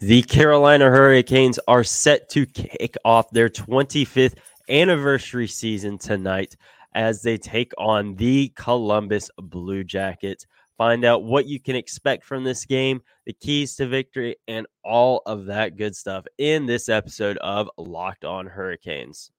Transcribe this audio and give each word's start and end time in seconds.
The 0.00 0.22
Carolina 0.22 0.86
Hurricanes 0.86 1.60
are 1.68 1.84
set 1.84 2.28
to 2.30 2.46
kick 2.46 2.96
off 3.04 3.30
their 3.30 3.48
25th 3.48 4.34
anniversary 4.68 5.46
season 5.46 5.98
tonight 5.98 6.56
as 6.94 7.22
they 7.22 7.38
take 7.38 7.72
on 7.78 8.16
the 8.16 8.52
Columbus 8.56 9.30
Blue 9.38 9.84
Jackets. 9.84 10.46
Find 10.76 11.04
out 11.04 11.22
what 11.22 11.46
you 11.46 11.60
can 11.60 11.76
expect 11.76 12.24
from 12.24 12.42
this 12.42 12.64
game, 12.64 13.02
the 13.24 13.32
keys 13.32 13.76
to 13.76 13.86
victory, 13.86 14.34
and 14.48 14.66
all 14.82 15.22
of 15.26 15.46
that 15.46 15.76
good 15.76 15.94
stuff 15.94 16.26
in 16.38 16.66
this 16.66 16.88
episode 16.88 17.36
of 17.38 17.70
Locked 17.78 18.24
On 18.24 18.46
Hurricanes. 18.46 19.30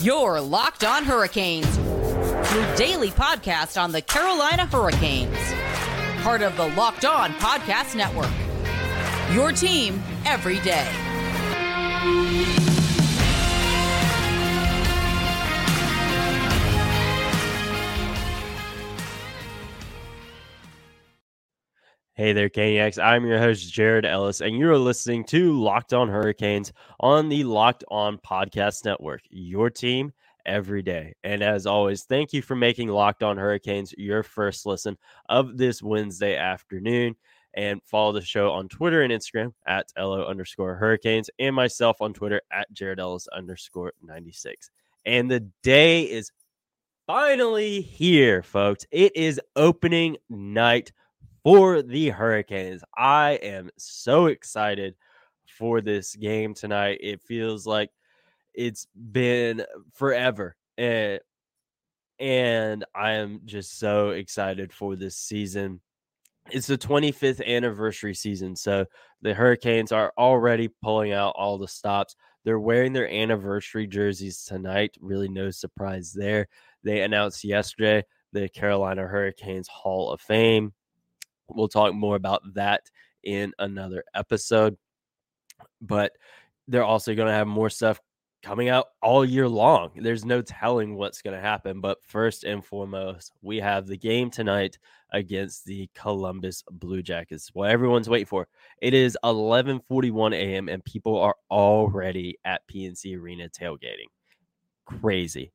You're 0.00 0.42
Locked 0.42 0.84
On 0.84 1.04
Hurricanes, 1.04 1.78
your 1.78 2.76
daily 2.76 3.10
podcast 3.10 3.80
on 3.80 3.92
the 3.92 4.02
Carolina 4.02 4.66
Hurricanes 4.66 5.61
part 6.22 6.40
of 6.42 6.56
the 6.56 6.68
Locked 6.76 7.04
On 7.04 7.32
Podcast 7.32 7.96
Network. 7.96 8.30
Your 9.34 9.50
team 9.50 10.00
every 10.24 10.60
day. 10.60 10.88
Hey 22.14 22.32
there, 22.34 22.48
Caniacs. 22.48 23.02
I'm 23.02 23.26
your 23.26 23.38
host, 23.40 23.72
Jared 23.72 24.06
Ellis, 24.06 24.40
and 24.40 24.56
you're 24.56 24.78
listening 24.78 25.24
to 25.24 25.58
Locked 25.58 25.92
On 25.92 26.08
Hurricanes 26.08 26.72
on 27.00 27.30
the 27.30 27.42
Locked 27.42 27.82
On 27.90 28.16
Podcast 28.18 28.84
Network. 28.84 29.22
Your 29.28 29.70
team 29.70 30.12
every 30.46 30.82
day. 30.82 31.14
And 31.24 31.42
as 31.42 31.66
always, 31.66 32.04
thank 32.04 32.32
you 32.32 32.42
for 32.42 32.56
making 32.56 32.88
Locked 32.88 33.22
On 33.22 33.36
Hurricanes 33.36 33.94
your 33.96 34.22
first 34.22 34.66
listen 34.66 34.96
of 35.28 35.56
this 35.56 35.82
Wednesday 35.82 36.36
afternoon. 36.36 37.16
And 37.54 37.82
follow 37.84 38.12
the 38.12 38.22
show 38.22 38.50
on 38.50 38.68
Twitter 38.68 39.02
and 39.02 39.12
Instagram 39.12 39.52
at 39.66 39.92
LO 39.98 40.24
underscore 40.24 40.74
hurricanes 40.74 41.28
and 41.38 41.54
myself 41.54 42.00
on 42.00 42.14
Twitter 42.14 42.40
at 42.50 42.72
Jared 42.72 42.98
Ellis 42.98 43.28
underscore 43.28 43.92
96. 44.02 44.70
And 45.04 45.30
the 45.30 45.40
day 45.62 46.04
is 46.04 46.32
finally 47.06 47.82
here, 47.82 48.42
folks. 48.42 48.86
It 48.90 49.14
is 49.14 49.38
opening 49.54 50.16
night 50.30 50.92
for 51.42 51.82
the 51.82 52.08
Hurricanes. 52.08 52.82
I 52.96 53.32
am 53.42 53.70
so 53.76 54.26
excited 54.26 54.94
for 55.46 55.80
this 55.80 56.14
game 56.16 56.54
tonight. 56.54 56.98
It 57.00 57.20
feels 57.20 57.66
like 57.66 57.90
it's 58.54 58.86
been 58.94 59.64
forever. 59.94 60.56
And, 60.76 61.20
and 62.18 62.84
I 62.94 63.12
am 63.12 63.40
just 63.44 63.78
so 63.78 64.10
excited 64.10 64.72
for 64.72 64.96
this 64.96 65.16
season. 65.16 65.80
It's 66.50 66.66
the 66.66 66.78
25th 66.78 67.44
anniversary 67.46 68.14
season. 68.14 68.56
So 68.56 68.86
the 69.22 69.34
Hurricanes 69.34 69.92
are 69.92 70.12
already 70.18 70.68
pulling 70.82 71.12
out 71.12 71.34
all 71.36 71.58
the 71.58 71.68
stops. 71.68 72.16
They're 72.44 72.58
wearing 72.58 72.92
their 72.92 73.10
anniversary 73.10 73.86
jerseys 73.86 74.44
tonight. 74.44 74.96
Really, 75.00 75.28
no 75.28 75.50
surprise 75.50 76.12
there. 76.12 76.48
They 76.82 77.02
announced 77.02 77.44
yesterday 77.44 78.04
the 78.32 78.48
Carolina 78.48 79.06
Hurricanes 79.06 79.68
Hall 79.68 80.10
of 80.10 80.20
Fame. 80.20 80.72
We'll 81.48 81.68
talk 81.68 81.94
more 81.94 82.16
about 82.16 82.42
that 82.54 82.82
in 83.22 83.52
another 83.58 84.04
episode. 84.14 84.76
But 85.80 86.12
they're 86.66 86.84
also 86.84 87.14
going 87.14 87.28
to 87.28 87.34
have 87.34 87.46
more 87.46 87.70
stuff 87.70 88.00
coming 88.42 88.68
out 88.68 88.88
all 89.00 89.24
year 89.24 89.48
long. 89.48 89.90
There's 89.96 90.24
no 90.24 90.42
telling 90.42 90.96
what's 90.96 91.22
going 91.22 91.36
to 91.36 91.40
happen. 91.40 91.80
But 91.80 91.98
first 92.02 92.44
and 92.44 92.64
foremost, 92.64 93.32
we 93.40 93.58
have 93.58 93.86
the 93.86 93.96
game 93.96 94.30
tonight 94.30 94.78
against 95.12 95.64
the 95.64 95.88
Columbus 95.94 96.64
Blue 96.70 97.02
Jackets. 97.02 97.50
What 97.52 97.70
everyone's 97.70 98.08
waiting 98.08 98.26
for. 98.26 98.48
It 98.80 98.94
is 98.94 99.16
11:41 99.24 100.34
a.m. 100.34 100.68
and 100.68 100.84
people 100.84 101.18
are 101.18 101.36
already 101.50 102.38
at 102.44 102.66
PNC 102.68 103.18
Arena 103.18 103.48
tailgating. 103.48 104.08
Crazy. 104.86 105.52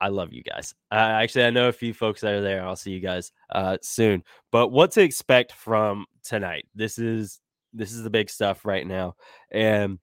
I 0.00 0.08
love 0.08 0.32
you 0.32 0.42
guys. 0.42 0.74
Uh, 0.92 0.94
actually, 0.94 1.44
I 1.44 1.50
know 1.50 1.68
a 1.68 1.72
few 1.72 1.92
folks 1.92 2.20
that 2.20 2.34
are 2.34 2.40
there. 2.40 2.64
I'll 2.64 2.76
see 2.76 2.92
you 2.92 3.00
guys 3.00 3.32
uh, 3.50 3.78
soon. 3.82 4.22
But 4.52 4.68
what 4.68 4.92
to 4.92 5.02
expect 5.02 5.52
from 5.52 6.06
tonight? 6.22 6.66
This 6.74 6.98
is 6.98 7.40
this 7.72 7.92
is 7.92 8.02
the 8.02 8.10
big 8.10 8.30
stuff 8.30 8.64
right 8.64 8.86
now, 8.86 9.16
and 9.50 9.98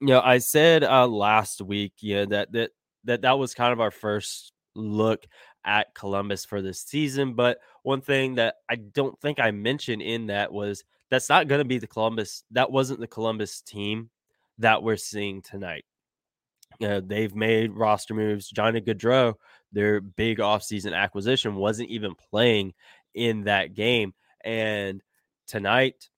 you 0.00 0.08
know, 0.08 0.20
I 0.20 0.38
said 0.38 0.84
uh, 0.84 1.06
last 1.06 1.60
week, 1.60 1.94
yeah, 2.00 2.24
that 2.26 2.52
that 2.52 2.70
that 3.04 3.22
that 3.22 3.38
was 3.38 3.54
kind 3.54 3.72
of 3.72 3.80
our 3.80 3.90
first 3.90 4.52
look 4.74 5.26
at 5.64 5.94
Columbus 5.94 6.44
for 6.44 6.62
this 6.62 6.80
season. 6.80 7.34
But 7.34 7.58
one 7.82 8.00
thing 8.00 8.36
that 8.36 8.56
I 8.68 8.76
don't 8.76 9.18
think 9.20 9.40
I 9.40 9.50
mentioned 9.50 10.02
in 10.02 10.28
that 10.28 10.52
was 10.52 10.84
that's 11.10 11.28
not 11.28 11.48
going 11.48 11.60
to 11.60 11.64
be 11.66 11.78
the 11.78 11.86
Columbus. 11.86 12.44
That 12.52 12.70
wasn't 12.70 13.00
the 13.00 13.06
Columbus 13.06 13.60
team 13.60 14.10
that 14.58 14.82
we're 14.82 14.96
seeing 14.96 15.42
tonight. 15.42 15.84
You 16.78 16.88
know, 16.88 17.00
they've 17.00 17.34
made 17.34 17.72
roster 17.72 18.14
moves. 18.14 18.48
Johnny 18.48 18.80
Gaudreau, 18.80 19.34
their 19.72 20.00
big 20.00 20.38
offseason 20.38 20.94
acquisition, 20.94 21.56
wasn't 21.56 21.90
even 21.90 22.14
playing 22.14 22.74
in 23.14 23.44
that 23.44 23.74
game. 23.74 24.14
And 24.44 25.02
tonight, 25.46 26.08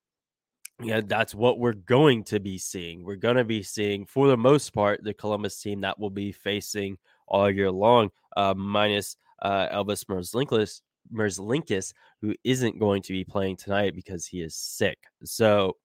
yeah, 0.82 1.00
that's 1.04 1.34
what 1.34 1.58
we're 1.58 1.72
going 1.72 2.24
to 2.24 2.40
be 2.40 2.58
seeing. 2.58 3.04
We're 3.04 3.16
going 3.16 3.36
to 3.36 3.44
be 3.44 3.62
seeing, 3.62 4.06
for 4.06 4.28
the 4.28 4.36
most 4.36 4.72
part, 4.72 5.02
the 5.02 5.14
Columbus 5.14 5.60
team 5.60 5.80
that 5.82 5.98
will 5.98 6.10
be 6.10 6.32
facing 6.32 6.98
all 7.26 7.50
year 7.50 7.70
long, 7.70 8.10
uh, 8.36 8.54
minus 8.54 9.16
uh, 9.40 9.68
Elvis 9.68 10.04
Merzlikins, 10.04 10.80
Merzlikins, 11.12 11.92
who 12.20 12.34
isn't 12.44 12.78
going 12.78 13.02
to 13.02 13.12
be 13.12 13.24
playing 13.24 13.56
tonight 13.56 13.94
because 13.94 14.26
he 14.26 14.40
is 14.40 14.54
sick. 14.54 14.98
So, 15.24 15.76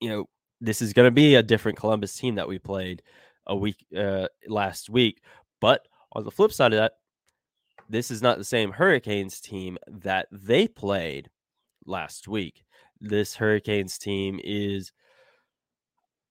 you 0.00 0.08
know, 0.08 0.24
this 0.60 0.82
is 0.82 0.92
going 0.92 1.06
to 1.06 1.12
be 1.12 1.34
a 1.34 1.42
different 1.42 1.78
Columbus 1.78 2.16
team 2.16 2.36
that 2.36 2.48
we 2.48 2.58
played 2.58 3.02
a 3.46 3.56
week 3.56 3.84
uh, 3.96 4.28
last 4.48 4.90
week. 4.90 5.22
But 5.60 5.86
on 6.12 6.24
the 6.24 6.30
flip 6.30 6.52
side 6.52 6.72
of 6.72 6.78
that, 6.78 6.92
this 7.88 8.10
is 8.10 8.20
not 8.20 8.38
the 8.38 8.44
same 8.44 8.72
Hurricanes 8.72 9.40
team 9.40 9.78
that 9.86 10.26
they 10.32 10.66
played 10.66 11.30
last 11.86 12.26
week 12.26 12.64
this 13.00 13.34
Hurricanes 13.34 13.98
team 13.98 14.40
is, 14.42 14.92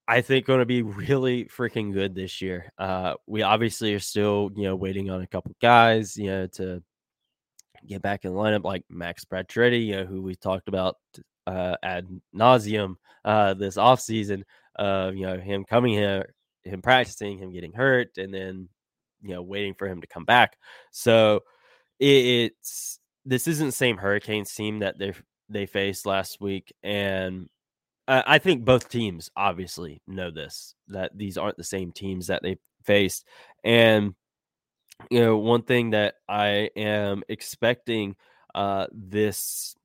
I 0.07 0.21
think, 0.21 0.45
going 0.45 0.59
to 0.59 0.65
be 0.65 0.81
really 0.81 1.45
freaking 1.45 1.93
good 1.93 2.15
this 2.15 2.41
year. 2.41 2.71
Uh, 2.77 3.15
we 3.27 3.41
obviously 3.41 3.93
are 3.93 3.99
still, 3.99 4.51
you 4.55 4.63
know, 4.63 4.75
waiting 4.75 5.09
on 5.09 5.21
a 5.21 5.27
couple 5.27 5.55
guys, 5.61 6.17
you 6.17 6.27
know, 6.27 6.47
to 6.53 6.83
get 7.85 8.01
back 8.01 8.25
in 8.25 8.33
the 8.33 8.39
lineup, 8.39 8.63
like 8.63 8.83
Max 8.89 9.25
Pacioretty, 9.25 9.85
you 9.85 9.95
know, 9.97 10.05
who 10.05 10.21
we 10.21 10.35
talked 10.35 10.67
about 10.67 10.95
uh, 11.47 11.75
ad 11.83 12.07
nauseum 12.35 12.95
uh, 13.23 13.53
this 13.53 13.77
offseason. 13.77 14.43
Uh, 14.77 15.11
you 15.13 15.25
know, 15.25 15.37
him 15.37 15.63
coming 15.63 15.93
here, 15.93 16.33
him 16.63 16.81
practicing, 16.81 17.37
him 17.37 17.51
getting 17.51 17.73
hurt, 17.73 18.17
and 18.17 18.33
then 18.33 18.67
you 19.21 19.33
know 19.33 19.41
waiting 19.41 19.73
for 19.73 19.87
him 19.87 20.01
to 20.01 20.07
come 20.07 20.25
back. 20.25 20.57
So 20.91 21.41
it's 21.99 22.99
this 23.25 23.47
isn't 23.47 23.67
the 23.67 23.71
same 23.71 23.97
Hurricanes 23.97 24.53
team 24.53 24.79
that 24.79 24.97
they're 24.99 25.15
they 25.49 25.65
faced 25.65 26.05
last 26.05 26.41
week, 26.41 26.73
and 26.83 27.49
I 28.07 28.37
think 28.37 28.65
both 28.65 28.89
teams 28.89 29.31
obviously 29.35 30.01
know 30.07 30.29
this 30.29 30.75
that 30.89 31.17
these 31.17 31.37
aren't 31.37 31.57
the 31.57 31.63
same 31.63 31.91
teams 31.91 32.27
that 32.27 32.43
they 32.43 32.57
faced, 32.83 33.25
and 33.63 34.13
you 35.09 35.19
know 35.19 35.37
one 35.37 35.63
thing 35.63 35.91
that 35.91 36.15
I 36.29 36.69
am 36.75 37.23
expecting 37.29 38.15
uh, 38.53 38.87
this 38.91 39.75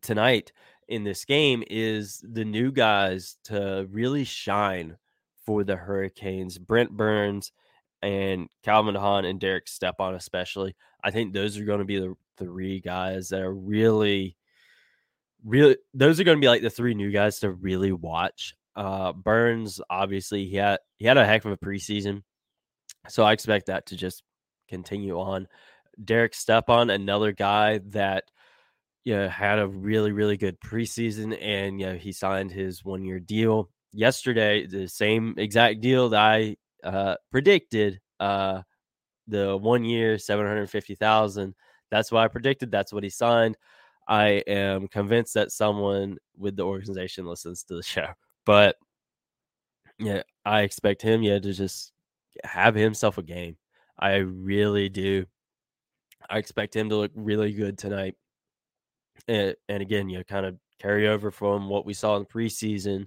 tonight 0.00 0.52
in 0.88 1.04
this 1.04 1.24
game 1.24 1.62
is 1.68 2.24
the 2.26 2.44
new 2.44 2.72
guys 2.72 3.36
to 3.44 3.86
really 3.90 4.24
shine 4.24 4.96
for 5.44 5.64
the 5.64 5.76
Hurricanes. 5.76 6.58
Brent 6.58 6.90
Burns 6.90 7.52
and 8.00 8.48
Calvin 8.62 8.94
Hahn 8.94 9.24
and 9.24 9.40
Derek 9.40 9.68
Stepan, 9.68 10.14
especially. 10.14 10.74
I 11.04 11.10
think 11.10 11.32
those 11.32 11.58
are 11.58 11.64
going 11.64 11.80
to 11.80 11.84
be 11.84 11.98
the 11.98 12.14
three 12.36 12.80
guys 12.80 13.28
that 13.28 13.40
are 13.40 13.54
really 13.54 14.36
really 15.44 15.76
those 15.94 16.20
are 16.20 16.24
going 16.24 16.36
to 16.36 16.40
be 16.40 16.48
like 16.48 16.62
the 16.62 16.70
three 16.70 16.94
new 16.94 17.10
guys 17.10 17.40
to 17.40 17.50
really 17.50 17.92
watch. 17.92 18.54
Uh, 18.74 19.12
Burns 19.12 19.80
obviously 19.90 20.46
he 20.46 20.56
had 20.56 20.78
he 20.98 21.06
had 21.06 21.18
a 21.18 21.26
heck 21.26 21.44
of 21.44 21.52
a 21.52 21.56
preseason, 21.56 22.22
so 23.08 23.22
I 23.22 23.32
expect 23.32 23.66
that 23.66 23.86
to 23.86 23.96
just 23.96 24.22
continue 24.68 25.18
on. 25.20 25.48
Derek 26.02 26.34
Stepan, 26.34 26.90
another 26.90 27.32
guy 27.32 27.80
that 27.88 28.24
you 29.04 29.16
know, 29.16 29.28
had 29.28 29.58
a 29.58 29.66
really 29.66 30.12
really 30.12 30.36
good 30.36 30.60
preseason, 30.60 31.36
and 31.40 31.80
you 31.80 31.86
know, 31.86 31.94
he 31.94 32.12
signed 32.12 32.50
his 32.50 32.84
one 32.84 33.04
year 33.04 33.20
deal 33.20 33.68
yesterday. 33.92 34.66
The 34.66 34.88
same 34.88 35.34
exact 35.38 35.80
deal 35.80 36.10
that 36.10 36.20
I 36.20 36.56
uh, 36.84 37.16
predicted. 37.30 38.00
Uh, 38.20 38.62
the 39.28 39.56
one 39.56 39.84
year 39.84 40.18
seven 40.18 40.46
hundred 40.46 40.70
fifty 40.70 40.94
thousand. 40.94 41.54
That's 41.90 42.10
what 42.10 42.22
I 42.22 42.28
predicted. 42.28 42.70
That's 42.70 42.92
what 42.92 43.04
he 43.04 43.10
signed. 43.10 43.56
I 44.08 44.42
am 44.46 44.88
convinced 44.88 45.34
that 45.34 45.52
someone 45.52 46.18
with 46.36 46.56
the 46.56 46.64
organization 46.64 47.26
listens 47.26 47.62
to 47.64 47.76
the 47.76 47.82
show. 47.82 48.08
But 48.44 48.76
yeah, 49.98 50.22
I 50.44 50.62
expect 50.62 51.02
him, 51.02 51.22
yeah, 51.22 51.38
to 51.38 51.52
just 51.52 51.92
have 52.44 52.74
himself 52.74 53.18
a 53.18 53.22
game. 53.22 53.56
I 53.98 54.16
really 54.16 54.88
do. 54.88 55.26
I 56.28 56.38
expect 56.38 56.74
him 56.74 56.88
to 56.88 56.96
look 56.96 57.12
really 57.14 57.52
good 57.52 57.78
tonight. 57.78 58.16
and, 59.28 59.54
and 59.68 59.82
again, 59.82 60.08
you 60.08 60.18
know, 60.18 60.24
kind 60.24 60.46
of 60.46 60.56
carry 60.80 61.08
over 61.08 61.30
from 61.30 61.68
what 61.68 61.86
we 61.86 61.94
saw 61.94 62.16
in 62.16 62.24
preseason 62.24 63.06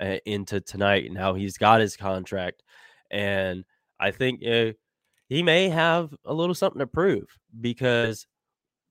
uh, 0.00 0.16
into 0.26 0.60
tonight. 0.60 1.12
Now 1.12 1.34
he's 1.34 1.58
got 1.58 1.80
his 1.80 1.96
contract, 1.96 2.62
and 3.10 3.64
I 3.98 4.10
think 4.10 4.40
you 4.42 4.50
know, 4.50 4.72
he 5.28 5.42
may 5.42 5.68
have 5.68 6.14
a 6.24 6.32
little 6.34 6.54
something 6.54 6.80
to 6.80 6.86
prove 6.86 7.26
because 7.60 8.26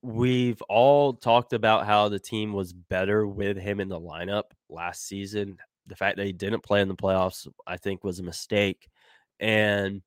we've 0.01 0.61
all 0.63 1.13
talked 1.13 1.53
about 1.53 1.85
how 1.85 2.09
the 2.09 2.19
team 2.19 2.53
was 2.53 2.73
better 2.73 3.27
with 3.27 3.57
him 3.57 3.79
in 3.79 3.89
the 3.89 3.99
lineup 3.99 4.45
last 4.69 5.07
season. 5.07 5.57
The 5.87 5.95
fact 5.95 6.17
that 6.17 6.25
he 6.25 6.33
didn't 6.33 6.63
play 6.63 6.81
in 6.81 6.87
the 6.87 6.95
playoffs, 6.95 7.47
I 7.65 7.77
think, 7.77 8.03
was 8.03 8.19
a 8.19 8.23
mistake, 8.23 8.87
and 9.39 10.01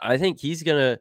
I 0.00 0.16
think 0.16 0.38
he's 0.40 0.62
gonna 0.62 0.98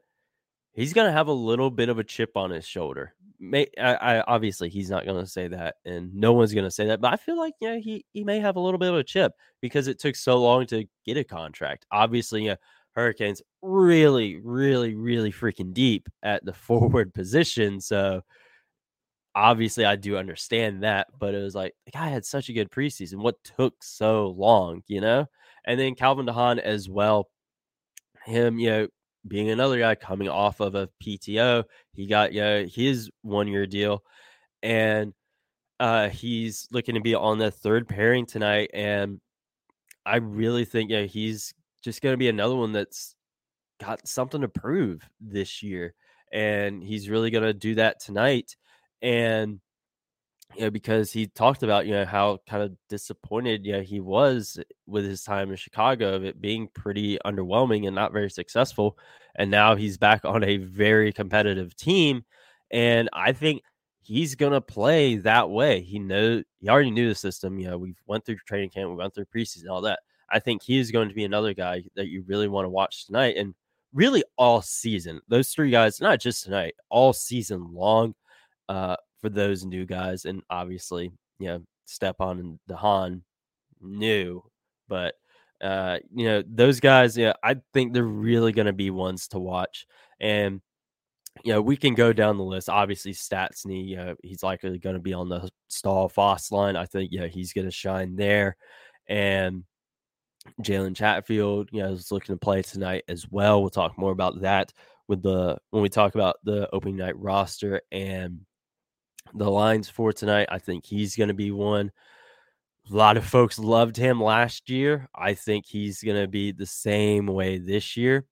he's 0.73 0.93
gonna 0.93 1.11
have 1.11 1.27
a 1.27 1.33
little 1.33 1.69
bit 1.69 1.89
of 1.89 1.99
a 1.99 2.03
chip 2.03 2.35
on 2.35 2.51
his 2.51 2.65
shoulder 2.65 3.13
may 3.39 3.67
I, 3.77 3.93
I 3.95 4.21
obviously 4.21 4.69
he's 4.69 4.89
not 4.89 5.05
to 5.23 5.29
say 5.29 5.47
that, 5.47 5.75
and 5.85 6.13
no 6.13 6.33
one's 6.33 6.53
to 6.65 6.71
say 6.71 6.87
that. 6.87 7.01
But 7.01 7.13
I 7.13 7.17
feel 7.17 7.37
like 7.37 7.53
yeah, 7.61 7.77
he 7.77 8.05
he 8.11 8.23
may 8.23 8.39
have 8.39 8.55
a 8.55 8.59
little 8.59 8.77
bit 8.77 8.89
of 8.89 8.95
a 8.95 9.03
chip 9.03 9.33
because 9.61 9.87
it 9.87 9.99
took 9.99 10.15
so 10.15 10.37
long 10.37 10.65
to 10.67 10.85
get 11.05 11.17
a 11.17 11.23
contract. 11.23 11.85
Obviously, 11.91 12.45
yeah, 12.45 12.55
Hurricanes 12.99 13.41
really, 13.61 14.37
really, 14.37 14.95
really 14.95 15.31
freaking 15.31 15.73
deep 15.73 16.07
at 16.23 16.43
the 16.45 16.53
forward 16.67 17.13
position. 17.13 17.79
So 17.81 18.21
obviously, 19.35 19.85
I 19.85 19.95
do 19.95 20.17
understand 20.17 20.83
that. 20.83 21.07
But 21.19 21.33
it 21.33 21.43
was 21.43 21.55
like 21.55 21.73
the 21.85 21.91
guy 21.91 22.09
had 22.09 22.25
such 22.25 22.49
a 22.49 22.53
good 22.53 22.69
preseason. 22.69 23.15
What 23.15 23.43
took 23.43 23.83
so 23.83 24.27
long, 24.37 24.83
you 24.87 25.01
know? 25.01 25.25
And 25.65 25.79
then 25.79 25.95
Calvin 25.95 26.25
DeHaan 26.25 26.59
as 26.59 26.89
well. 26.89 27.29
Him, 28.25 28.59
you 28.59 28.69
know, 28.69 28.87
being 29.27 29.49
another 29.49 29.79
guy 29.79 29.95
coming 29.95 30.29
off 30.29 30.59
of 30.59 30.75
a 30.75 30.89
PTO. 31.03 31.63
He 31.93 32.07
got 32.07 32.33
yeah 32.33 32.63
his 32.63 33.09
one 33.21 33.47
year 33.47 33.65
deal, 33.65 34.03
and 34.63 35.13
uh, 35.79 36.09
he's 36.09 36.67
looking 36.71 36.95
to 36.95 37.01
be 37.01 37.15
on 37.15 37.37
the 37.37 37.51
third 37.51 37.87
pairing 37.87 38.25
tonight. 38.25 38.71
And 38.73 39.19
I 40.05 40.17
really 40.17 40.65
think 40.65 40.91
yeah 40.91 41.03
he's 41.03 41.53
just 41.83 42.01
going 42.01 42.13
to 42.13 42.17
be 42.17 42.29
another 42.29 42.55
one 42.55 42.71
that's 42.71 43.15
got 43.79 44.07
something 44.07 44.41
to 44.41 44.47
prove 44.47 45.01
this 45.19 45.63
year, 45.63 45.93
and 46.31 46.83
he's 46.83 47.09
really 47.09 47.31
going 47.31 47.43
to 47.43 47.53
do 47.53 47.75
that 47.75 47.99
tonight. 47.99 48.55
And 49.01 49.59
you 50.55 50.63
know, 50.63 50.71
because 50.71 51.11
he 51.11 51.27
talked 51.27 51.63
about, 51.63 51.85
you 51.85 51.93
know, 51.93 52.05
how 52.05 52.39
kind 52.49 52.63
of 52.63 52.75
disappointed, 52.89 53.65
yeah, 53.65 53.81
he 53.81 53.99
was 53.99 54.59
with 54.87 55.05
his 55.05 55.23
time 55.23 55.51
in 55.51 55.55
Chicago 55.55 56.15
of 56.15 56.23
it 56.23 56.41
being 56.41 56.67
pretty 56.73 57.19
underwhelming 57.25 57.85
and 57.85 57.95
not 57.95 58.13
very 58.13 58.29
successful. 58.29 58.97
And 59.35 59.51
now 59.51 59.75
he's 59.75 59.97
back 59.97 60.25
on 60.25 60.43
a 60.43 60.57
very 60.57 61.13
competitive 61.13 61.75
team. 61.75 62.25
And 62.71 63.09
I 63.13 63.31
think 63.31 63.61
he's 64.01 64.35
gonna 64.35 64.61
play 64.61 65.17
that 65.17 65.49
way. 65.49 65.81
He 65.81 65.99
know 65.99 66.43
he 66.59 66.69
already 66.69 66.91
knew 66.91 67.09
the 67.09 67.15
system. 67.15 67.59
You 67.59 67.69
know, 67.69 67.77
we've 67.77 68.01
went 68.07 68.25
through 68.25 68.37
training 68.47 68.71
camp, 68.71 68.89
we 68.89 68.95
went 68.95 69.13
through 69.13 69.25
preseason, 69.25 69.69
all 69.69 69.81
that. 69.81 69.99
I 70.31 70.39
think 70.39 70.63
he 70.63 70.77
is 70.79 70.91
going 70.91 71.09
to 71.09 71.15
be 71.15 71.25
another 71.25 71.53
guy 71.53 71.83
that 71.95 72.07
you 72.07 72.23
really 72.27 72.47
want 72.47 72.65
to 72.65 72.69
watch 72.69 73.05
tonight 73.05 73.37
and 73.37 73.53
really 73.93 74.23
all 74.37 74.61
season. 74.61 75.21
Those 75.27 75.49
three 75.49 75.71
guys, 75.71 75.99
not 75.99 76.19
just 76.19 76.43
tonight, 76.43 76.75
all 76.89 77.13
season 77.13 77.73
long. 77.73 78.15
Uh, 78.67 78.95
for 79.21 79.29
those 79.29 79.65
new 79.65 79.85
guys. 79.85 80.25
And 80.25 80.41
obviously, 80.49 81.11
you 81.39 81.47
know, 81.47 81.63
Stepan 81.85 82.39
and 82.39 82.59
DeHaan 82.69 83.21
new, 83.81 84.43
but 84.87 85.15
uh, 85.61 85.99
you 86.13 86.25
know, 86.25 86.43
those 86.47 86.79
guys, 86.79 87.17
yeah, 87.17 87.33
I 87.43 87.57
think 87.73 87.93
they're 87.93 88.03
really 88.03 88.51
going 88.51 88.67
to 88.67 88.73
be 88.73 88.91
ones 88.91 89.27
to 89.29 89.39
watch. 89.39 89.85
And 90.19 90.61
you 91.43 91.53
know, 91.53 91.61
we 91.61 91.77
can 91.77 91.95
go 91.95 92.11
down 92.11 92.37
the 92.37 92.43
list. 92.43 92.69
Obviously, 92.69 93.13
Stastny, 93.13 93.97
uh, 93.97 94.15
he's 94.23 94.43
likely 94.43 94.77
going 94.77 94.95
to 94.95 95.01
be 95.01 95.13
on 95.13 95.29
the 95.29 95.49
Staal 95.67 96.09
Fast 96.09 96.51
line. 96.51 96.75
I 96.75 96.85
think, 96.85 97.11
yeah, 97.13 97.27
he's 97.27 97.53
going 97.53 97.67
to 97.67 97.71
shine 97.71 98.15
there. 98.15 98.57
And 99.07 99.63
Jalen 100.61 100.95
Chatfield, 100.95 101.69
you 101.71 101.81
know, 101.81 101.91
is 101.91 102.11
looking 102.11 102.35
to 102.35 102.39
play 102.39 102.61
tonight 102.61 103.03
as 103.07 103.29
well. 103.29 103.61
We'll 103.61 103.69
talk 103.69 103.97
more 103.97 104.11
about 104.11 104.41
that 104.41 104.73
with 105.07 105.21
the 105.21 105.57
when 105.71 105.83
we 105.83 105.89
talk 105.89 106.15
about 106.15 106.37
the 106.43 106.69
opening 106.73 106.97
night 106.97 107.17
roster 107.17 107.81
and 107.91 108.41
the 109.33 109.49
lines 109.49 109.89
for 109.89 110.13
tonight. 110.13 110.47
I 110.51 110.59
think 110.59 110.85
he's 110.85 111.15
going 111.15 111.27
to 111.27 111.33
be 111.33 111.51
one. 111.51 111.91
A 112.89 112.95
lot 112.95 113.17
of 113.17 113.25
folks 113.25 113.59
loved 113.59 113.97
him 113.97 114.21
last 114.21 114.69
year. 114.69 115.07
I 115.13 115.33
think 115.33 115.65
he's 115.67 116.01
going 116.01 116.19
to 116.19 116.27
be 116.27 116.51
the 116.51 116.65
same 116.65 117.27
way 117.27 117.57
this 117.57 117.95
year. 117.97 118.25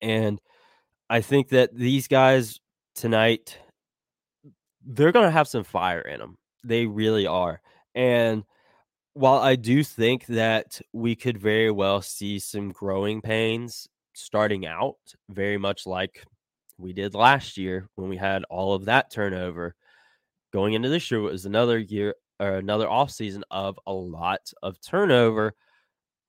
And 0.00 0.40
I 1.08 1.20
think 1.20 1.50
that 1.50 1.74
these 1.74 2.08
guys 2.08 2.58
tonight, 2.94 3.58
they're 4.84 5.12
going 5.12 5.26
to 5.26 5.30
have 5.30 5.48
some 5.48 5.64
fire 5.64 6.00
in 6.00 6.18
them. 6.18 6.36
They 6.64 6.86
really 6.86 7.26
are. 7.26 7.60
And 7.94 8.44
while 9.14 9.38
I 9.38 9.56
do 9.56 9.84
think 9.84 10.26
that 10.26 10.80
we 10.92 11.14
could 11.14 11.38
very 11.38 11.70
well 11.70 12.02
see 12.02 12.38
some 12.38 12.72
growing 12.72 13.22
pains 13.22 13.88
starting 14.12 14.66
out, 14.66 14.96
very 15.30 15.56
much 15.56 15.86
like 15.86 16.24
we 16.78 16.92
did 16.92 17.14
last 17.14 17.56
year 17.56 17.88
when 17.94 18.08
we 18.08 18.16
had 18.16 18.44
all 18.50 18.74
of 18.74 18.86
that 18.86 19.10
turnover, 19.12 19.76
going 20.52 20.74
into 20.74 20.88
this 20.88 21.10
year 21.10 21.20
was 21.20 21.46
another 21.46 21.78
year 21.78 22.14
or 22.40 22.56
another 22.56 22.86
offseason 22.86 23.42
of 23.50 23.78
a 23.86 23.92
lot 23.92 24.52
of 24.62 24.80
turnover. 24.80 25.54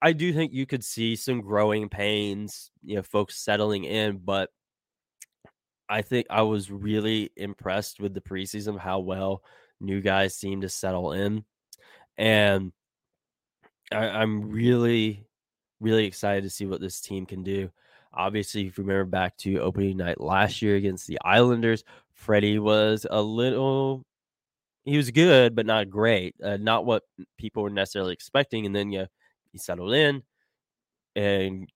I 0.02 0.14
do 0.14 0.32
think 0.32 0.54
you 0.54 0.68
could 0.68 0.84
see 0.84 1.16
some 1.16 1.42
growing 1.42 1.90
pains, 1.90 2.70
you 2.84 2.96
know, 2.96 3.04
folks 3.04 3.44
settling 3.44 3.86
in, 3.86 4.18
but 4.18 4.52
I 5.90 6.04
think 6.04 6.28
I 6.30 6.44
was 6.44 6.70
really 6.70 7.32
impressed 7.36 8.00
with 8.00 8.14
the 8.14 8.22
preseason, 8.22 8.80
how 8.80 9.00
well 9.00 9.42
new 9.82 10.02
guys 10.02 10.36
seem 10.36 10.62
to 10.62 10.70
settle 10.70 11.14
in. 11.14 11.44
And 12.18 12.72
I, 13.92 14.24
am 14.24 14.50
really, 14.50 15.28
really 15.80 16.06
excited 16.06 16.44
to 16.44 16.50
see 16.50 16.66
what 16.66 16.82
this 16.82 17.02
team 17.02 17.26
can 17.26 17.44
do. 17.44 17.70
Obviously, 18.14 18.68
if 18.68 18.78
you 18.78 18.84
remember 18.84 19.06
back 19.06 19.38
to 19.38 19.60
opening 19.60 19.98
night 19.98 20.22
last 20.22 20.62
year 20.62 20.76
against 20.78 21.08
the 21.08 21.20
Islanders, 21.24 21.84
Freddie 22.14 22.60
was 22.60 23.06
a 23.10 23.22
little 23.22 24.06
he 24.86 24.98
was 24.98 25.10
good, 25.12 25.56
but 25.56 25.66
not 25.66 25.90
great. 25.90 26.36
Uh, 26.42 26.58
not 26.58 26.86
what 26.86 27.04
people 27.38 27.64
were 27.64 27.72
necessarily 27.72 28.14
expecting. 28.14 28.66
And 28.66 28.76
then 28.76 28.92
yeah, 28.92 29.08
he 29.52 29.58
settled 29.58 29.94
in 29.94 30.22
and 31.16 31.68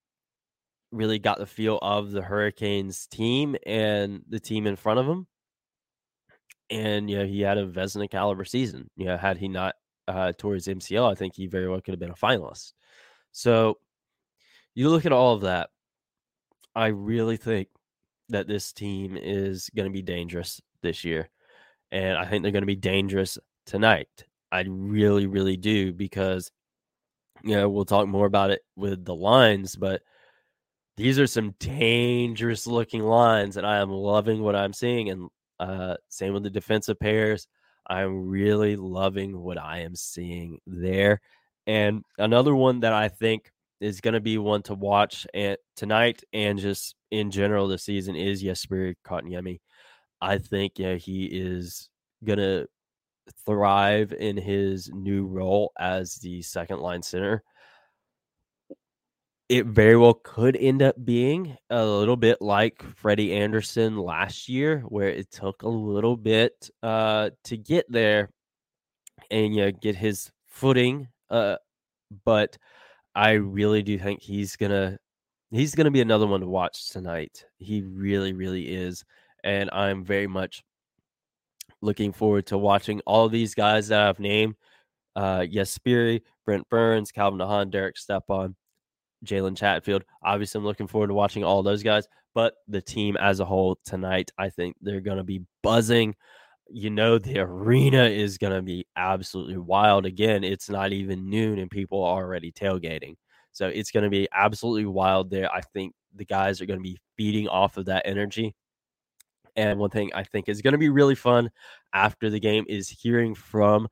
really 0.91 1.19
got 1.19 1.39
the 1.39 1.45
feel 1.45 1.79
of 1.81 2.11
the 2.11 2.21
Hurricanes 2.21 3.07
team 3.07 3.55
and 3.65 4.21
the 4.29 4.39
team 4.39 4.67
in 4.67 4.75
front 4.75 4.99
of 4.99 5.07
him. 5.07 5.27
And 6.69 7.09
yeah, 7.09 7.23
he 7.23 7.41
had 7.41 7.57
a 7.57 7.65
Vezina 7.65 8.09
caliber 8.09 8.45
season. 8.45 8.89
Yeah, 8.95 9.17
had 9.17 9.37
he 9.37 9.47
not 9.47 9.73
uh, 10.09 10.33
towards 10.37 10.67
MCL, 10.67 11.09
I 11.09 11.15
think 11.15 11.35
he 11.35 11.47
very 11.47 11.69
well 11.69 11.79
could 11.79 11.93
have 11.93 11.99
been 11.99 12.09
a 12.09 12.13
finalist. 12.13 12.73
So 13.31 13.77
you 14.75 14.89
look 14.89 15.05
at 15.05 15.13
all 15.13 15.35
of 15.35 15.41
that. 15.41 15.69
I 16.75 16.87
really 16.87 17.37
think 17.37 17.69
that 18.29 18.47
this 18.47 18.73
team 18.73 19.17
is 19.17 19.69
going 19.75 19.87
to 19.87 19.93
be 19.93 20.01
dangerous 20.01 20.61
this 20.81 21.03
year 21.03 21.29
and 21.91 22.17
I 22.17 22.25
think 22.25 22.43
they're 22.43 22.51
going 22.51 22.63
to 22.63 22.67
be 22.67 22.75
dangerous 22.75 23.37
tonight. 23.65 24.07
I 24.51 24.61
really, 24.67 25.27
really 25.27 25.57
do 25.57 25.93
because 25.93 26.51
you 27.43 27.55
know 27.55 27.69
we'll 27.69 27.85
talk 27.85 28.07
more 28.07 28.25
about 28.25 28.51
it 28.51 28.61
with 28.75 29.05
the 29.05 29.15
lines, 29.15 29.75
but 29.75 30.01
these 30.97 31.19
are 31.19 31.27
some 31.27 31.55
dangerous 31.59 32.67
looking 32.67 33.01
lines, 33.01 33.57
and 33.57 33.65
I 33.65 33.77
am 33.77 33.89
loving 33.89 34.41
what 34.41 34.55
I'm 34.55 34.73
seeing. 34.73 35.09
And 35.09 35.29
uh, 35.59 35.95
same 36.09 36.33
with 36.33 36.43
the 36.43 36.49
defensive 36.49 36.99
pairs. 36.99 37.47
I'm 37.89 38.29
really 38.29 38.75
loving 38.75 39.39
what 39.39 39.57
I 39.57 39.79
am 39.79 39.95
seeing 39.95 40.59
there. 40.67 41.21
And 41.67 42.03
another 42.17 42.55
one 42.55 42.81
that 42.81 42.93
I 42.93 43.09
think 43.09 43.51
is 43.81 44.01
going 44.01 44.13
to 44.13 44.19
be 44.19 44.37
one 44.37 44.61
to 44.63 44.73
watch 44.73 45.25
at, 45.33 45.59
tonight 45.75 46.23
and 46.33 46.59
just 46.59 46.95
in 47.11 47.31
general 47.31 47.67
this 47.67 47.83
season 47.83 48.15
is 48.15 48.43
Jesperi 48.43 48.95
Kotkaniemi. 49.05 49.59
I 50.21 50.37
think 50.37 50.77
yeah, 50.77 50.95
he 50.95 51.25
is 51.25 51.89
gonna 52.23 52.65
thrive 53.45 54.11
in 54.13 54.37
his 54.37 54.89
new 54.93 55.25
role 55.25 55.71
as 55.79 56.15
the 56.15 56.41
second 56.41 56.79
line 56.79 57.01
center. 57.01 57.43
It 59.49 59.65
very 59.65 59.97
well 59.97 60.13
could 60.13 60.55
end 60.55 60.83
up 60.83 60.95
being 61.03 61.57
a 61.71 61.83
little 61.83 62.15
bit 62.15 62.39
like 62.39 62.83
Freddie 62.95 63.33
Anderson 63.33 63.97
last 63.97 64.47
year, 64.47 64.81
where 64.81 65.09
it 65.09 65.31
took 65.31 65.63
a 65.63 65.67
little 65.67 66.15
bit 66.15 66.69
uh, 66.83 67.31
to 67.45 67.57
get 67.57 67.91
there 67.91 68.29
and 69.31 69.55
you 69.55 69.65
know, 69.65 69.71
get 69.71 69.95
his 69.95 70.31
footing. 70.47 71.07
Uh, 71.31 71.55
but 72.25 72.57
I 73.15 73.31
really 73.31 73.81
do 73.81 73.97
think 73.97 74.21
he's 74.21 74.55
gonna 74.55 74.99
he's 75.49 75.73
gonna 75.73 75.91
be 75.91 76.01
another 76.01 76.27
one 76.27 76.41
to 76.41 76.47
watch 76.47 76.89
tonight. 76.89 77.45
He 77.57 77.81
really, 77.81 78.33
really 78.33 78.67
is 78.71 79.03
and 79.43 79.69
I'm 79.71 80.03
very 80.03 80.27
much 80.27 80.63
looking 81.81 82.11
forward 82.11 82.47
to 82.47 82.57
watching 82.57 83.01
all 83.05 83.29
these 83.29 83.55
guys 83.55 83.87
that 83.89 84.01
I've 84.01 84.19
named. 84.19 84.55
Uh, 85.15 85.39
Jesperi, 85.41 86.21
Brent 86.45 86.67
Burns, 86.69 87.11
Calvin 87.11 87.39
DeHaan, 87.39 87.71
Derek 87.71 87.97
Stepan, 87.97 88.55
Jalen 89.25 89.57
Chatfield. 89.57 90.03
Obviously, 90.23 90.59
I'm 90.59 90.65
looking 90.65 90.87
forward 90.87 91.07
to 91.07 91.13
watching 91.13 91.43
all 91.43 91.63
those 91.63 91.83
guys, 91.83 92.07
but 92.33 92.55
the 92.67 92.81
team 92.81 93.17
as 93.17 93.39
a 93.39 93.45
whole 93.45 93.77
tonight, 93.85 94.31
I 94.37 94.49
think 94.49 94.75
they're 94.81 95.01
going 95.01 95.17
to 95.17 95.23
be 95.23 95.41
buzzing. 95.63 96.15
you 96.71 96.89
know 96.89 97.17
the 97.17 97.39
arena 97.39 98.03
is 98.03 98.37
going 98.37 98.53
to 98.53 98.61
be 98.61 98.85
absolutely 98.95 99.57
wild. 99.57 100.05
Again, 100.05 100.43
it's 100.43 100.69
not 100.69 100.93
even 100.93 101.29
noon 101.29 101.59
and 101.59 101.69
people 101.69 102.03
are 102.03 102.23
already 102.23 102.51
tailgating. 102.51 103.15
So 103.51 103.67
it's 103.67 103.91
going 103.91 104.03
to 104.03 104.09
be 104.09 104.27
absolutely 104.33 104.85
wild 104.85 105.29
there. 105.29 105.51
I 105.53 105.61
think 105.61 105.93
the 106.15 106.25
guys 106.25 106.61
are 106.61 106.65
going 106.65 106.79
to 106.79 106.83
be 106.83 106.99
feeding 107.17 107.47
off 107.47 107.77
of 107.77 107.85
that 107.85 108.03
energy. 108.05 108.55
And 109.55 109.79
one 109.79 109.89
thing 109.89 110.11
I 110.13 110.23
think 110.23 110.47
is 110.47 110.61
going 110.61 110.73
to 110.73 110.77
be 110.77 110.89
really 110.89 111.15
fun 111.15 111.49
after 111.93 112.29
the 112.29 112.39
game 112.39 112.65
is 112.69 112.87
hearing 112.87 113.35
from 113.35 113.87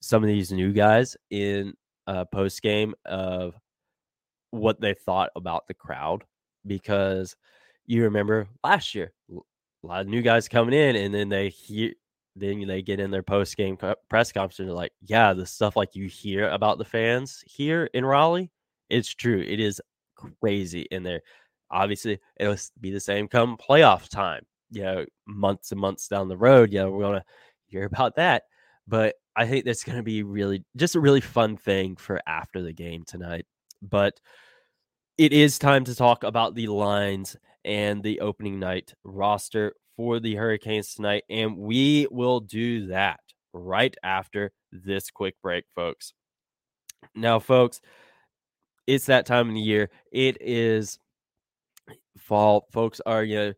some 0.00 0.22
of 0.22 0.28
these 0.28 0.52
new 0.52 0.72
guys 0.72 1.16
in 1.30 1.74
uh, 2.06 2.24
post 2.26 2.62
game 2.62 2.94
of 3.04 3.54
what 4.50 4.80
they 4.80 4.94
thought 4.94 5.30
about 5.36 5.66
the 5.68 5.74
crowd 5.74 6.24
because 6.66 7.36
you 7.86 8.02
remember 8.04 8.46
last 8.64 8.94
year 8.94 9.12
a 9.32 9.86
lot 9.86 10.02
of 10.02 10.06
new 10.06 10.22
guys 10.22 10.48
coming 10.48 10.74
in 10.74 10.96
and 10.96 11.14
then 11.14 11.28
they 11.28 11.48
hear 11.48 11.92
then 12.36 12.66
they 12.66 12.80
get 12.80 13.00
in 13.00 13.10
their 13.10 13.22
post 13.22 13.56
game 13.56 13.76
press 14.08 14.32
conference 14.32 14.58
and 14.58 14.68
they're 14.68 14.74
like 14.74 14.92
yeah 15.02 15.32
the 15.32 15.46
stuff 15.46 15.76
like 15.76 15.94
you 15.94 16.06
hear 16.06 16.48
about 16.48 16.78
the 16.78 16.84
fans 16.84 17.42
here 17.46 17.88
in 17.94 18.04
Raleigh 18.04 18.50
it's 18.88 19.14
true 19.14 19.40
it 19.40 19.60
is 19.60 19.80
crazy 20.40 20.86
in 20.90 21.02
there 21.02 21.22
obviously 21.70 22.18
it'll 22.38 22.56
be 22.80 22.90
the 22.90 23.00
same 23.00 23.26
come 23.28 23.56
playoff 23.56 24.08
time 24.08 24.44
you 24.70 24.82
know 24.82 25.04
months 25.26 25.72
and 25.72 25.80
months 25.80 26.08
down 26.08 26.28
the 26.28 26.36
road 26.36 26.72
yeah 26.72 26.84
we're 26.84 27.02
gonna 27.02 27.24
hear 27.66 27.84
about 27.84 28.16
that 28.16 28.42
but 28.86 29.14
I 29.36 29.46
think 29.46 29.64
that's 29.64 29.84
going 29.84 29.96
to 29.96 30.02
be 30.02 30.22
really 30.22 30.64
just 30.76 30.96
a 30.96 31.00
really 31.00 31.20
fun 31.20 31.56
thing 31.56 31.96
for 31.96 32.20
after 32.26 32.62
the 32.62 32.72
game 32.72 33.04
tonight. 33.06 33.46
But 33.82 34.20
it 35.18 35.32
is 35.32 35.58
time 35.58 35.84
to 35.84 35.94
talk 35.94 36.24
about 36.24 36.54
the 36.54 36.68
lines 36.68 37.36
and 37.64 38.02
the 38.02 38.20
opening 38.20 38.58
night 38.58 38.94
roster 39.04 39.74
for 39.96 40.18
the 40.18 40.34
Hurricanes 40.34 40.94
tonight. 40.94 41.24
And 41.28 41.56
we 41.56 42.06
will 42.10 42.40
do 42.40 42.86
that 42.86 43.20
right 43.52 43.94
after 44.02 44.52
this 44.72 45.10
quick 45.10 45.34
break, 45.42 45.64
folks. 45.74 46.12
Now, 47.14 47.38
folks, 47.38 47.80
it's 48.86 49.06
that 49.06 49.26
time 49.26 49.48
of 49.48 49.54
the 49.54 49.60
year. 49.60 49.90
It 50.12 50.38
is 50.40 50.98
fall. 52.18 52.66
Folks 52.72 53.00
are, 53.04 53.22
you 53.22 53.36
know, 53.36 53.52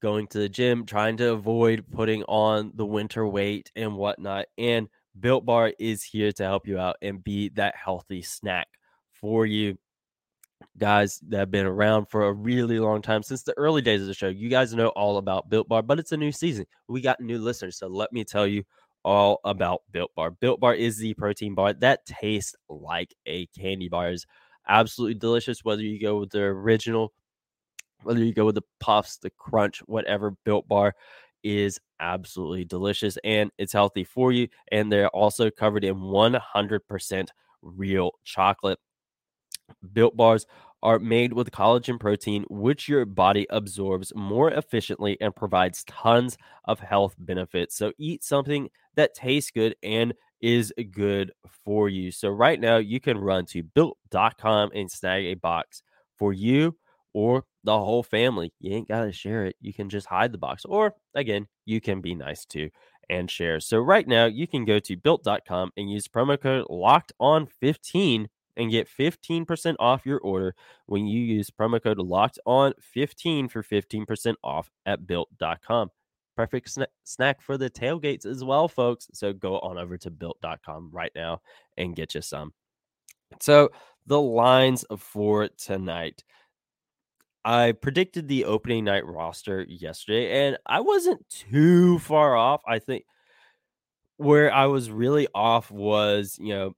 going 0.00 0.26
to 0.28 0.38
the 0.38 0.48
gym, 0.48 0.86
trying 0.86 1.16
to 1.18 1.32
avoid 1.32 1.84
putting 1.90 2.22
on 2.24 2.72
the 2.74 2.86
winter 2.86 3.26
weight 3.26 3.70
and 3.76 3.96
whatnot. 3.96 4.46
And 4.56 4.88
Built 5.18 5.44
Bar 5.44 5.72
is 5.78 6.02
here 6.02 6.32
to 6.32 6.44
help 6.44 6.66
you 6.66 6.78
out 6.78 6.96
and 7.02 7.22
be 7.22 7.48
that 7.50 7.74
healthy 7.76 8.22
snack 8.22 8.68
for 9.20 9.46
you. 9.46 9.78
Guys 10.76 11.20
that 11.28 11.38
have 11.38 11.50
been 11.50 11.66
around 11.66 12.06
for 12.06 12.26
a 12.26 12.32
really 12.32 12.78
long 12.78 13.02
time 13.02 13.22
since 13.22 13.42
the 13.42 13.56
early 13.56 13.82
days 13.82 14.00
of 14.00 14.06
the 14.08 14.14
show. 14.14 14.28
You 14.28 14.48
guys 14.48 14.74
know 14.74 14.88
all 14.88 15.18
about 15.18 15.48
Built 15.48 15.68
Bar, 15.68 15.82
but 15.82 15.98
it's 15.98 16.12
a 16.12 16.16
new 16.16 16.32
season. 16.32 16.66
We 16.88 17.00
got 17.00 17.20
new 17.20 17.38
listeners. 17.38 17.76
So 17.76 17.86
let 17.88 18.12
me 18.12 18.24
tell 18.24 18.46
you 18.46 18.64
all 19.04 19.40
about 19.44 19.82
Built 19.92 20.14
Bar. 20.14 20.32
Built 20.32 20.60
Bar 20.60 20.74
is 20.74 20.98
the 20.98 21.14
protein 21.14 21.54
bar 21.54 21.72
that 21.74 22.06
tastes 22.06 22.54
like 22.68 23.14
a 23.26 23.46
candy 23.46 23.88
bar. 23.88 24.10
is 24.10 24.26
absolutely 24.68 25.14
delicious, 25.14 25.64
whether 25.64 25.82
you 25.82 26.00
go 26.00 26.18
with 26.18 26.30
the 26.30 26.42
original, 26.42 27.12
whether 28.02 28.22
you 28.22 28.34
go 28.34 28.44
with 28.44 28.54
the 28.54 28.62
puffs, 28.80 29.16
the 29.16 29.30
crunch, 29.30 29.80
whatever 29.86 30.32
Built 30.44 30.68
Bar 30.68 30.94
is 31.42 31.80
absolutely 32.00 32.64
delicious 32.64 33.16
and 33.24 33.50
it's 33.58 33.72
healthy 33.72 34.04
for 34.04 34.32
you. 34.32 34.48
And 34.70 34.90
they're 34.90 35.08
also 35.08 35.50
covered 35.50 35.84
in 35.84 35.96
100% 35.96 37.28
real 37.62 38.12
chocolate. 38.24 38.78
Built 39.92 40.16
bars 40.16 40.46
are 40.82 40.98
made 40.98 41.32
with 41.32 41.50
collagen 41.50 41.98
protein, 41.98 42.44
which 42.48 42.88
your 42.88 43.04
body 43.04 43.46
absorbs 43.50 44.12
more 44.14 44.50
efficiently 44.50 45.16
and 45.20 45.34
provides 45.34 45.84
tons 45.84 46.38
of 46.64 46.80
health 46.80 47.16
benefits. 47.18 47.76
So 47.76 47.92
eat 47.98 48.22
something 48.22 48.68
that 48.94 49.14
tastes 49.14 49.50
good 49.50 49.74
and 49.82 50.14
is 50.40 50.72
good 50.92 51.32
for 51.64 51.88
you. 51.88 52.12
So 52.12 52.28
right 52.28 52.60
now 52.60 52.76
you 52.76 53.00
can 53.00 53.18
run 53.18 53.46
to 53.46 53.62
built.com 53.62 54.70
and 54.74 54.90
snag 54.90 55.24
a 55.24 55.34
box 55.34 55.82
for 56.16 56.32
you 56.32 56.76
or 57.12 57.44
the 57.64 57.76
whole 57.76 58.04
family. 58.04 58.52
You 58.60 58.76
ain't 58.76 58.88
got 58.88 59.04
to 59.04 59.12
share 59.12 59.46
it. 59.46 59.56
You 59.60 59.74
can 59.74 59.88
just 59.88 60.06
hide 60.06 60.32
the 60.32 60.38
box. 60.38 60.64
Or 60.64 60.94
again, 61.14 61.48
you 61.64 61.80
can 61.80 62.00
be 62.00 62.14
nice 62.14 62.44
too 62.44 62.70
and 63.10 63.30
share. 63.30 63.58
So 63.60 63.78
right 63.78 64.06
now, 64.06 64.26
you 64.26 64.46
can 64.46 64.64
go 64.64 64.78
to 64.80 64.96
built.com 64.96 65.72
and 65.76 65.90
use 65.90 66.08
promo 66.08 66.40
code 66.40 66.66
locked 66.68 67.12
on 67.18 67.46
15 67.46 68.28
and 68.58 68.70
get 68.70 68.88
15% 68.88 69.76
off 69.78 70.04
your 70.04 70.18
order 70.18 70.54
when 70.86 71.06
you 71.06 71.20
use 71.20 71.50
promo 71.50 71.82
code 71.82 71.98
locked 71.98 72.38
on 72.44 72.74
15 72.80 73.48
for 73.48 73.62
15% 73.62 74.34
off 74.44 74.70
at 74.84 75.06
built.com. 75.06 75.90
Perfect 76.36 76.74
sna- 76.74 76.86
snack 77.04 77.40
for 77.40 77.56
the 77.56 77.70
tailgates 77.70 78.26
as 78.26 78.44
well, 78.44 78.68
folks. 78.68 79.08
So 79.14 79.32
go 79.32 79.58
on 79.60 79.78
over 79.78 79.96
to 79.98 80.10
built.com 80.10 80.90
right 80.92 81.12
now 81.14 81.40
and 81.78 81.96
get 81.96 82.14
you 82.14 82.20
some. 82.20 82.52
So 83.40 83.70
the 84.06 84.20
lines 84.20 84.84
for 84.98 85.48
tonight. 85.48 86.24
I 87.44 87.72
predicted 87.72 88.28
the 88.28 88.44
opening 88.44 88.84
night 88.84 89.06
roster 89.06 89.64
yesterday, 89.68 90.46
and 90.46 90.58
I 90.66 90.80
wasn't 90.80 91.26
too 91.28 91.98
far 92.00 92.36
off. 92.36 92.62
I 92.66 92.78
think 92.78 93.04
where 94.16 94.52
I 94.52 94.66
was 94.66 94.90
really 94.90 95.28
off 95.34 95.70
was, 95.70 96.36
you 96.40 96.52
know, 96.54 96.72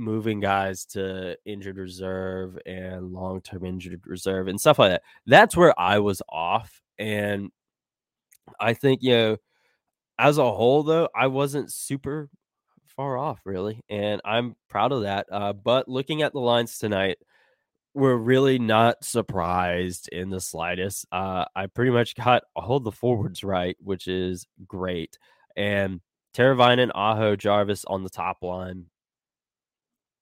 moving 0.00 0.40
guys 0.40 0.84
to 0.86 1.36
injured 1.44 1.78
reserve 1.78 2.58
and 2.66 3.12
long 3.12 3.40
term 3.40 3.64
injured 3.64 4.02
reserve 4.06 4.48
and 4.48 4.60
stuff 4.60 4.78
like 4.78 4.92
that. 4.92 5.02
That's 5.26 5.56
where 5.56 5.78
I 5.78 6.00
was 6.00 6.22
off. 6.28 6.80
And 6.98 7.50
I 8.58 8.74
think, 8.74 9.02
you 9.02 9.12
know, 9.12 9.36
as 10.18 10.38
a 10.38 10.52
whole, 10.52 10.82
though, 10.82 11.08
I 11.14 11.28
wasn't 11.28 11.72
super 11.72 12.28
far 12.86 13.16
off, 13.16 13.40
really. 13.44 13.80
And 13.88 14.20
I'm 14.24 14.56
proud 14.68 14.92
of 14.92 15.02
that. 15.02 15.26
Uh, 15.30 15.52
but 15.52 15.88
looking 15.88 16.22
at 16.22 16.32
the 16.32 16.40
lines 16.40 16.78
tonight, 16.78 17.16
we're 17.94 18.16
really 18.16 18.58
not 18.58 19.02
surprised 19.04 20.08
in 20.12 20.30
the 20.30 20.40
slightest. 20.40 21.06
Uh, 21.10 21.44
I 21.56 21.66
pretty 21.66 21.90
much 21.90 22.14
got 22.14 22.42
all 22.54 22.80
the 22.80 22.92
forwards 22.92 23.42
right, 23.42 23.76
which 23.80 24.06
is 24.06 24.46
great. 24.66 25.18
And 25.56 26.00
Teravainen, 26.34 26.90
Aho, 26.94 27.34
Jarvis 27.36 27.84
on 27.86 28.04
the 28.04 28.10
top 28.10 28.42
line. 28.42 28.86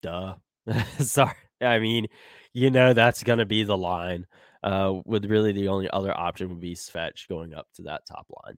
Duh. 0.02 0.34
Sorry. 0.98 1.34
I 1.60 1.78
mean, 1.78 2.06
you 2.52 2.70
know 2.70 2.92
that's 2.92 3.22
going 3.22 3.38
to 3.38 3.46
be 3.46 3.64
the 3.64 3.76
line. 3.76 4.26
Uh, 4.62 4.94
with 5.04 5.24
really 5.26 5.52
the 5.52 5.68
only 5.68 5.88
other 5.90 6.16
option 6.16 6.48
would 6.48 6.60
be 6.60 6.74
Svetch 6.74 7.28
going 7.28 7.54
up 7.54 7.68
to 7.76 7.82
that 7.82 8.02
top 8.06 8.26
line. 8.44 8.56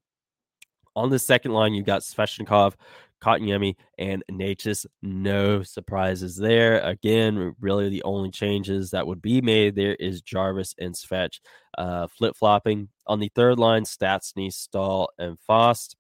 On 0.97 1.11
the 1.11 1.19
second 1.19 1.53
line, 1.53 1.75
you've 1.75 1.87
got 1.87 2.03
Svechnikov, 2.03 2.75
Kotkaniemi, 3.23 3.77
and 3.99 4.25
Necas. 4.31 4.87
No 5.03 5.63
surprises 5.63 6.37
there. 6.37 6.81
Again, 6.81 7.55
really 7.61 7.91
the 7.91 8.03
only 8.03 8.31
changes 8.31 8.91
that 8.91 9.07
would 9.07 9.21
be 9.21 9.41
made 9.41 9.75
there 9.75 9.95
is 9.97 10.23
Jarvis 10.23 10.75
and 10.79 10.95
Svetch 10.95 11.41
uh, 11.77 12.07
flip 12.07 12.35
flopping. 12.37 12.89
On 13.07 13.21
the 13.21 13.31
third 13.35 13.59
line, 13.59 13.85
Stastny, 13.85 14.53
Staal, 14.53 15.11
and 15.19 15.39
Fast. 15.47 15.97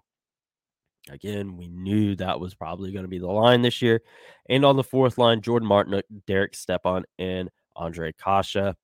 Again, 1.11 1.57
we 1.57 1.69
knew 1.69 2.15
that 2.17 2.39
was 2.39 2.55
probably 2.55 2.93
going 2.93 3.05
to 3.05 3.09
be 3.09 3.19
the 3.19 3.27
line 3.27 3.63
this 3.63 3.83
year. 3.83 4.01
And 4.49 4.65
on 4.65 4.77
the 4.77 4.85
fourth 4.85 5.19
line, 5.19 5.41
Jordan 5.41 5.69
Martin, 5.69 5.95
uh, 5.95 6.03
Derek 6.27 6.55
Stepan, 6.55 7.05
and 7.19 7.51
Ondrej 7.77 8.13
Kase. 8.17 8.75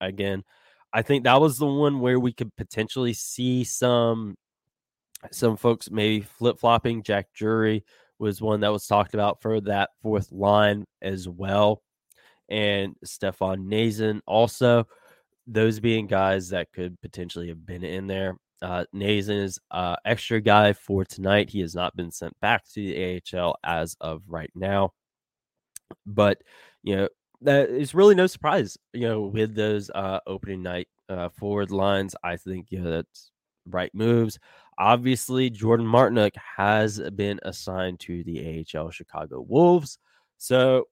Again, 0.00 0.44
I 0.92 1.02
think 1.02 1.24
that 1.24 1.40
was 1.40 1.58
the 1.58 1.66
one 1.66 2.00
where 2.00 2.20
we 2.20 2.32
could 2.32 2.54
potentially 2.56 3.12
see 3.12 3.64
some 3.64 4.36
some 5.32 5.56
folks 5.56 5.90
maybe 5.90 6.20
flip 6.20 6.58
flopping. 6.58 7.02
Jack 7.02 7.26
Drury 7.34 7.84
was 8.18 8.40
one 8.40 8.60
that 8.60 8.72
was 8.72 8.86
talked 8.86 9.14
about 9.14 9.40
for 9.42 9.60
that 9.62 9.90
fourth 10.02 10.30
line 10.30 10.84
as 11.02 11.28
well. 11.28 11.82
And 12.48 12.94
Stefan 13.04 13.66
Noesen 13.66 14.20
also, 14.26 14.86
those 15.46 15.80
being 15.80 16.06
guys 16.06 16.50
that 16.50 16.72
could 16.72 17.00
potentially 17.00 17.48
have 17.48 17.66
been 17.66 17.84
in 17.84 18.06
there. 18.06 18.36
Uh, 18.62 18.84
Noesen 18.94 19.42
is 19.42 19.58
uh, 19.70 19.96
extra 20.04 20.40
guy 20.40 20.72
for 20.72 21.04
tonight. 21.04 21.50
He 21.50 21.60
has 21.60 21.74
not 21.74 21.96
been 21.96 22.10
sent 22.10 22.38
back 22.40 22.64
to 22.72 22.74
the 22.74 23.20
AHL 23.34 23.56
as 23.64 23.96
of 24.00 24.22
right 24.26 24.50
now. 24.54 24.92
But, 26.06 26.38
you 26.82 26.96
know, 26.96 27.08
that 27.42 27.68
is 27.68 27.94
really 27.94 28.14
no 28.14 28.26
surprise, 28.26 28.76
you 28.92 29.08
know, 29.08 29.22
with 29.22 29.54
those 29.54 29.90
uh, 29.94 30.20
opening 30.26 30.62
night 30.62 30.88
uh, 31.08 31.28
forward 31.28 31.70
lines. 31.70 32.14
I 32.24 32.36
think, 32.36 32.68
you 32.70 32.80
know, 32.80 32.90
that's 32.90 33.30
right 33.68 33.94
moves. 33.94 34.38
Obviously, 34.78 35.50
Jordan 35.50 35.86
Martinook 35.86 36.36
has 36.56 37.00
been 37.14 37.40
assigned 37.42 38.00
to 38.00 38.24
the 38.24 38.64
AHL 38.74 38.90
Chicago 38.90 39.40
Wolves. 39.40 39.98
So, 40.38 40.84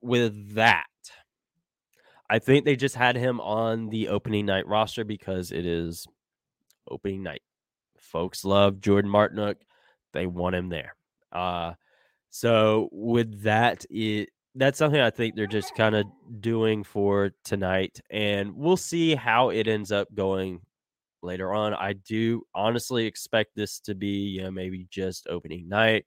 with 0.00 0.54
that, 0.54 0.86
I 2.30 2.38
think 2.38 2.64
they 2.64 2.76
just 2.76 2.94
had 2.94 3.16
him 3.16 3.40
on 3.40 3.88
the 3.88 4.08
opening 4.08 4.46
night 4.46 4.66
roster 4.66 5.04
because 5.04 5.50
it 5.50 5.66
is 5.66 6.06
opening 6.90 7.22
night. 7.22 7.42
Folks 7.98 8.44
love 8.44 8.80
Jordan 8.80 9.10
Martinook. 9.10 9.56
They 10.12 10.26
want 10.26 10.56
him 10.56 10.68
there. 10.68 10.94
Uh, 11.32 11.74
so 12.30 12.88
with 12.92 13.42
that, 13.42 13.84
it 13.90 14.30
that's 14.56 14.78
something 14.78 15.00
I 15.00 15.10
think 15.10 15.36
they're 15.36 15.46
just 15.46 15.76
kind 15.76 15.94
of 15.94 16.06
doing 16.40 16.82
for 16.82 17.32
tonight, 17.44 18.00
and 18.10 18.56
we'll 18.56 18.76
see 18.76 19.14
how 19.14 19.50
it 19.50 19.68
ends 19.68 19.92
up 19.92 20.12
going 20.14 20.60
later 21.22 21.52
on. 21.52 21.74
I 21.74 21.92
do 21.92 22.42
honestly 22.54 23.06
expect 23.06 23.54
this 23.54 23.80
to 23.80 23.94
be, 23.94 24.28
you 24.28 24.42
know, 24.42 24.50
maybe 24.50 24.86
just 24.90 25.28
opening 25.28 25.68
night. 25.68 26.06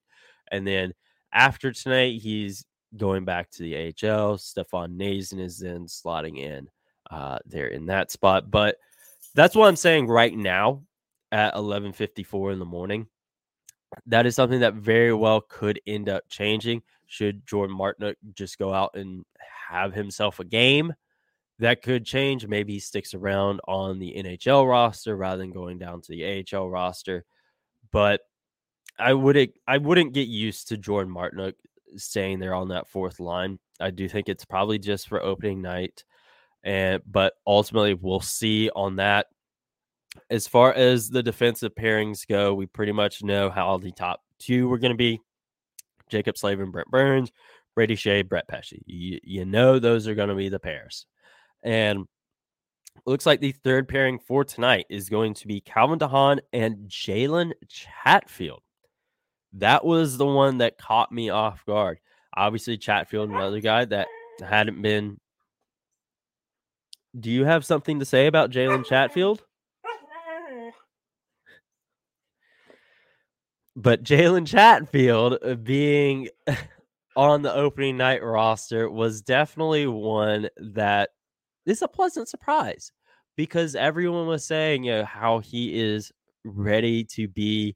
And 0.51 0.67
then 0.67 0.93
after 1.31 1.71
tonight, 1.71 2.21
he's 2.21 2.65
going 2.97 3.25
back 3.25 3.49
to 3.51 3.63
the 3.63 3.93
AHL. 4.03 4.37
Stefan 4.37 4.97
Noesen 4.97 5.39
is 5.39 5.59
then 5.59 5.85
slotting 5.85 6.37
in 6.37 6.67
uh, 7.11 7.39
there 7.45 7.67
in 7.67 7.87
that 7.87 8.11
spot. 8.11 8.51
But 8.51 8.77
that's 9.35 9.55
what 9.55 9.67
I'm 9.67 9.75
saying 9.75 10.07
right 10.07 10.35
now 10.35 10.83
at 11.31 11.55
11:54 11.55 12.51
in 12.53 12.59
the 12.59 12.65
morning. 12.65 13.07
That 14.07 14.25
is 14.25 14.35
something 14.35 14.61
that 14.61 14.75
very 14.75 15.13
well 15.13 15.41
could 15.41 15.79
end 15.85 16.09
up 16.09 16.23
changing 16.29 16.81
should 17.13 17.45
Jordan 17.45 17.77
Martinook 17.77 18.15
just 18.33 18.57
go 18.57 18.73
out 18.73 18.91
and 18.95 19.23
have 19.69 19.93
himself 19.93 20.39
a 20.39 20.43
game. 20.43 20.93
That 21.59 21.83
could 21.83 22.05
change. 22.05 22.47
Maybe 22.47 22.73
he 22.73 22.79
sticks 22.79 23.13
around 23.13 23.61
on 23.67 23.99
the 23.99 24.15
NHL 24.17 24.67
roster 24.67 25.15
rather 25.15 25.37
than 25.37 25.51
going 25.51 25.77
down 25.77 26.01
to 26.01 26.11
the 26.11 26.45
AHL 26.53 26.69
roster. 26.69 27.23
But 27.91 28.21
I 28.97 29.13
would 29.13 29.53
I 29.67 29.77
wouldn't 29.77 30.13
get 30.13 30.27
used 30.27 30.69
to 30.69 30.77
Jordan 30.77 31.13
Martinook 31.13 31.53
staying 31.95 32.39
there 32.39 32.55
on 32.55 32.69
that 32.69 32.89
fourth 32.89 33.19
line. 33.19 33.59
I 33.79 33.91
do 33.91 34.09
think 34.09 34.27
it's 34.27 34.45
probably 34.45 34.79
just 34.79 35.07
for 35.07 35.21
opening 35.21 35.61
night. 35.61 36.03
And 36.63 37.01
but 37.05 37.33
ultimately 37.45 37.93
we'll 37.93 38.21
see 38.21 38.69
on 38.75 38.97
that. 38.97 39.27
As 40.29 40.47
far 40.47 40.73
as 40.73 41.09
the 41.09 41.23
defensive 41.23 41.73
pairings 41.75 42.27
go, 42.27 42.53
we 42.53 42.67
pretty 42.67 42.91
much 42.91 43.23
know 43.23 43.49
how 43.49 43.77
the 43.77 43.91
top 43.91 44.21
two 44.39 44.67
were 44.67 44.77
going 44.77 44.93
to 44.93 44.97
be. 44.97 45.19
Jaccob 46.09 46.37
Slavin, 46.37 46.71
Brent 46.71 46.89
Burns, 46.91 47.31
Brady 47.75 47.95
Skjei, 47.95 48.27
Brett 48.27 48.47
Pesce. 48.47 48.73
You, 48.85 49.19
you 49.23 49.45
know 49.45 49.79
those 49.79 50.07
are 50.07 50.15
going 50.15 50.29
to 50.29 50.35
be 50.35 50.49
the 50.49 50.59
pairs. 50.59 51.07
And 51.63 52.05
looks 53.05 53.25
like 53.25 53.39
the 53.39 53.51
third 53.51 53.87
pairing 53.87 54.19
for 54.19 54.43
tonight 54.43 54.85
is 54.89 55.09
going 55.09 55.33
to 55.35 55.47
be 55.47 55.61
Calvin 55.61 55.99
DeHaan 55.99 56.39
and 56.51 56.87
Jalen 56.87 57.53
Chatfield. 57.67 58.61
That 59.53 59.85
was 59.85 60.17
the 60.17 60.25
one 60.25 60.59
that 60.59 60.77
caught 60.77 61.11
me 61.11 61.29
off 61.29 61.65
guard. 61.65 61.99
Obviously, 62.35 62.77
Chatfield, 62.77 63.29
another 63.29 63.59
guy 63.59 63.85
that 63.85 64.07
hadn't 64.39 64.81
been. 64.81 65.19
Do 67.19 67.29
you 67.29 67.45
have 67.45 67.65
something 67.65 67.99
to 67.99 68.05
say 68.05 68.27
about 68.27 68.51
Jalen 68.51 68.85
Chatfield? 68.85 69.43
But 73.75 74.03
Jalen 74.03 74.47
Chatfield 74.47 75.37
uh, 75.43 75.55
being 75.55 76.29
on 77.15 77.41
the 77.41 77.53
opening 77.53 77.97
night 77.97 78.23
roster 78.23 78.89
was 78.89 79.21
definitely 79.21 79.87
one 79.87 80.49
that 80.57 81.09
is 81.65 81.81
a 81.81 81.87
pleasant 81.87 82.29
surprise 82.29 82.91
because 83.35 83.75
everyone 83.75 84.27
was 84.27 84.45
saying 84.45 84.83
you 84.83 84.91
know 84.91 85.05
how 85.05 85.39
he 85.39 85.79
is 85.79 86.11
ready 86.43 87.03
to 87.03 87.27
be 87.27 87.75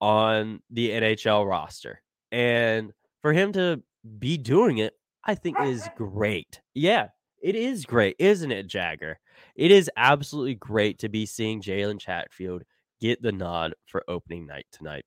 on 0.00 0.60
the 0.70 0.90
NHL 0.90 1.48
roster. 1.48 2.02
And 2.32 2.92
for 3.22 3.32
him 3.32 3.52
to 3.52 3.82
be 4.18 4.36
doing 4.36 4.78
it, 4.78 4.94
I 5.24 5.34
think 5.34 5.58
is 5.60 5.88
great. 5.96 6.60
Yeah, 6.74 7.08
it 7.40 7.54
is 7.54 7.84
great, 7.84 8.16
isn't 8.18 8.50
it, 8.50 8.66
Jagger? 8.66 9.18
It 9.56 9.70
is 9.70 9.90
absolutely 9.96 10.54
great 10.54 10.98
to 11.00 11.08
be 11.08 11.26
seeing 11.26 11.62
Jalen 11.62 12.00
Chatfield 12.00 12.62
get 13.00 13.22
the 13.22 13.32
nod 13.32 13.74
for 13.86 14.04
opening 14.08 14.46
night 14.46 14.66
tonight. 14.72 15.04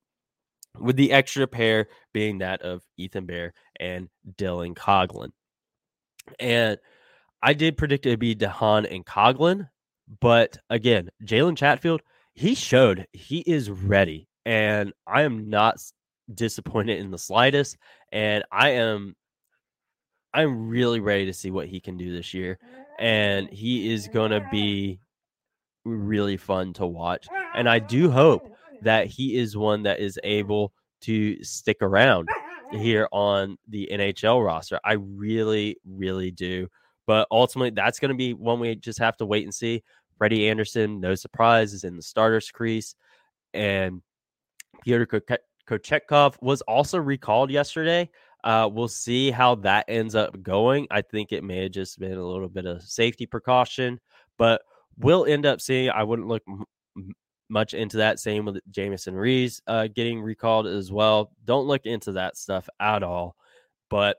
With 0.80 0.96
the 0.96 1.12
extra 1.12 1.46
pair 1.46 1.88
being 2.13 2.40
that 2.40 2.62
of 2.63 2.82
Ethan 2.98 3.28
Bear 3.28 3.54
and 3.80 4.10
Dylan 4.38 4.75
Coghlan. 4.75 5.30
And 6.40 6.80
I 7.44 7.54
did 7.54 7.78
predict 7.78 8.06
it 8.06 8.10
would 8.10 8.20
be 8.20 8.36
DeHaan 8.36 8.92
and 8.92 9.06
Coghlan, 9.06 9.70
but 10.20 10.58
again, 10.70 11.10
Jalen 11.24 11.58
Chatfield, 11.58 12.02
he 12.34 12.56
showed 12.56 13.06
he 13.13 13.40
is 13.42 13.70
ready 13.70 14.28
and 14.46 14.94
I 15.06 15.22
am 15.22 15.50
not 15.50 15.78
disappointed 16.34 17.00
in 17.00 17.12
the 17.12 17.18
slightest. 17.18 17.78
And 18.12 18.44
I 18.52 18.72
am, 18.72 19.16
I'm 20.34 20.67
really 20.67 21.00
ready 21.00 21.26
to 21.26 21.34
see 21.34 21.52
what 21.52 21.67
he 21.67 21.80
can 21.80 21.98
do 21.98 22.12
this 22.15 22.34
year, 22.34 22.58
and 23.00 23.50
he 23.50 23.91
is 23.93 24.08
gonna 24.08 24.48
be 24.52 25.00
really 25.86 26.38
fun 26.38 26.74
to 26.74 26.86
watch. 26.86 27.28
And 27.56 27.69
I 27.69 27.80
do 27.80 28.10
hope 28.10 28.50
that 28.82 29.08
he 29.08 29.38
is 29.38 29.56
one 29.58 29.84
that 29.84 30.00
is 30.00 30.19
able 30.24 30.74
to 31.02 31.43
stick 31.43 31.78
around 31.82 32.30
here 32.72 33.08
on 33.12 33.58
the 33.67 33.89
NHL 33.91 34.46
roster. 34.46 34.80
I 34.84 34.93
really, 34.93 35.78
really 35.86 36.32
do. 36.32 36.67
But 37.06 37.28
ultimately, 37.32 37.72
that's 37.72 38.00
going 38.00 38.12
to 38.12 38.17
be 38.17 38.34
one 38.34 38.60
we 38.60 38.76
just 38.76 39.00
have 39.00 39.17
to 39.17 39.26
wait 39.26 39.43
and 39.43 39.54
see. 39.54 39.84
Freddie 40.17 40.50
Anderson, 40.50 41.00
no 41.00 41.15
surprise, 41.15 41.74
is 41.74 41.84
in 41.84 41.98
the 41.98 42.02
starters 42.02 42.50
crease. 42.52 42.96
And 43.54 44.02
Pyotr 44.84 45.22
Kochetkov 45.67 46.41
was 46.41 46.62
also 46.62 46.98
recalled 46.98 47.52
yesterday. 47.52 48.10
Uh, 48.43 48.69
we'll 48.71 48.88
see 48.88 49.32
how 49.32 49.56
that 49.56 49.86
ends 49.88 50.15
up 50.15 50.41
going. 50.41 50.88
I 50.91 51.01
think 51.01 51.32
it 51.32 51.43
may 51.43 51.63
have 51.63 51.71
just 51.71 51.99
been 51.99 52.17
a 52.17 52.25
little 52.25 52.49
bit 52.49 52.65
of 52.65 52.82
safety 52.84 53.25
precaution, 53.25 53.99
but 54.38 54.62
we'll 54.97 55.25
end 55.25 55.45
up 55.45 55.62
seeing. 55.62 55.89
I 55.89 56.03
wouldn't 56.03 56.27
look 56.27 56.43
m- 56.47 57.13
much 57.49 57.73
into 57.73 57.97
that. 57.97 58.19
Same 58.19 58.45
with 58.45 58.60
Jamieson 58.69 59.15
Rees 59.15 59.62
uh, 59.67 59.88
getting 59.88 60.21
recalled 60.21 60.67
as 60.67 60.91
well. 60.91 61.32
Don't 61.45 61.67
look 61.67 61.86
into 61.86 62.13
that 62.13 62.38
stuff 62.38 62.67
at 62.79 63.03
all. 63.03 63.36
But 63.89 64.17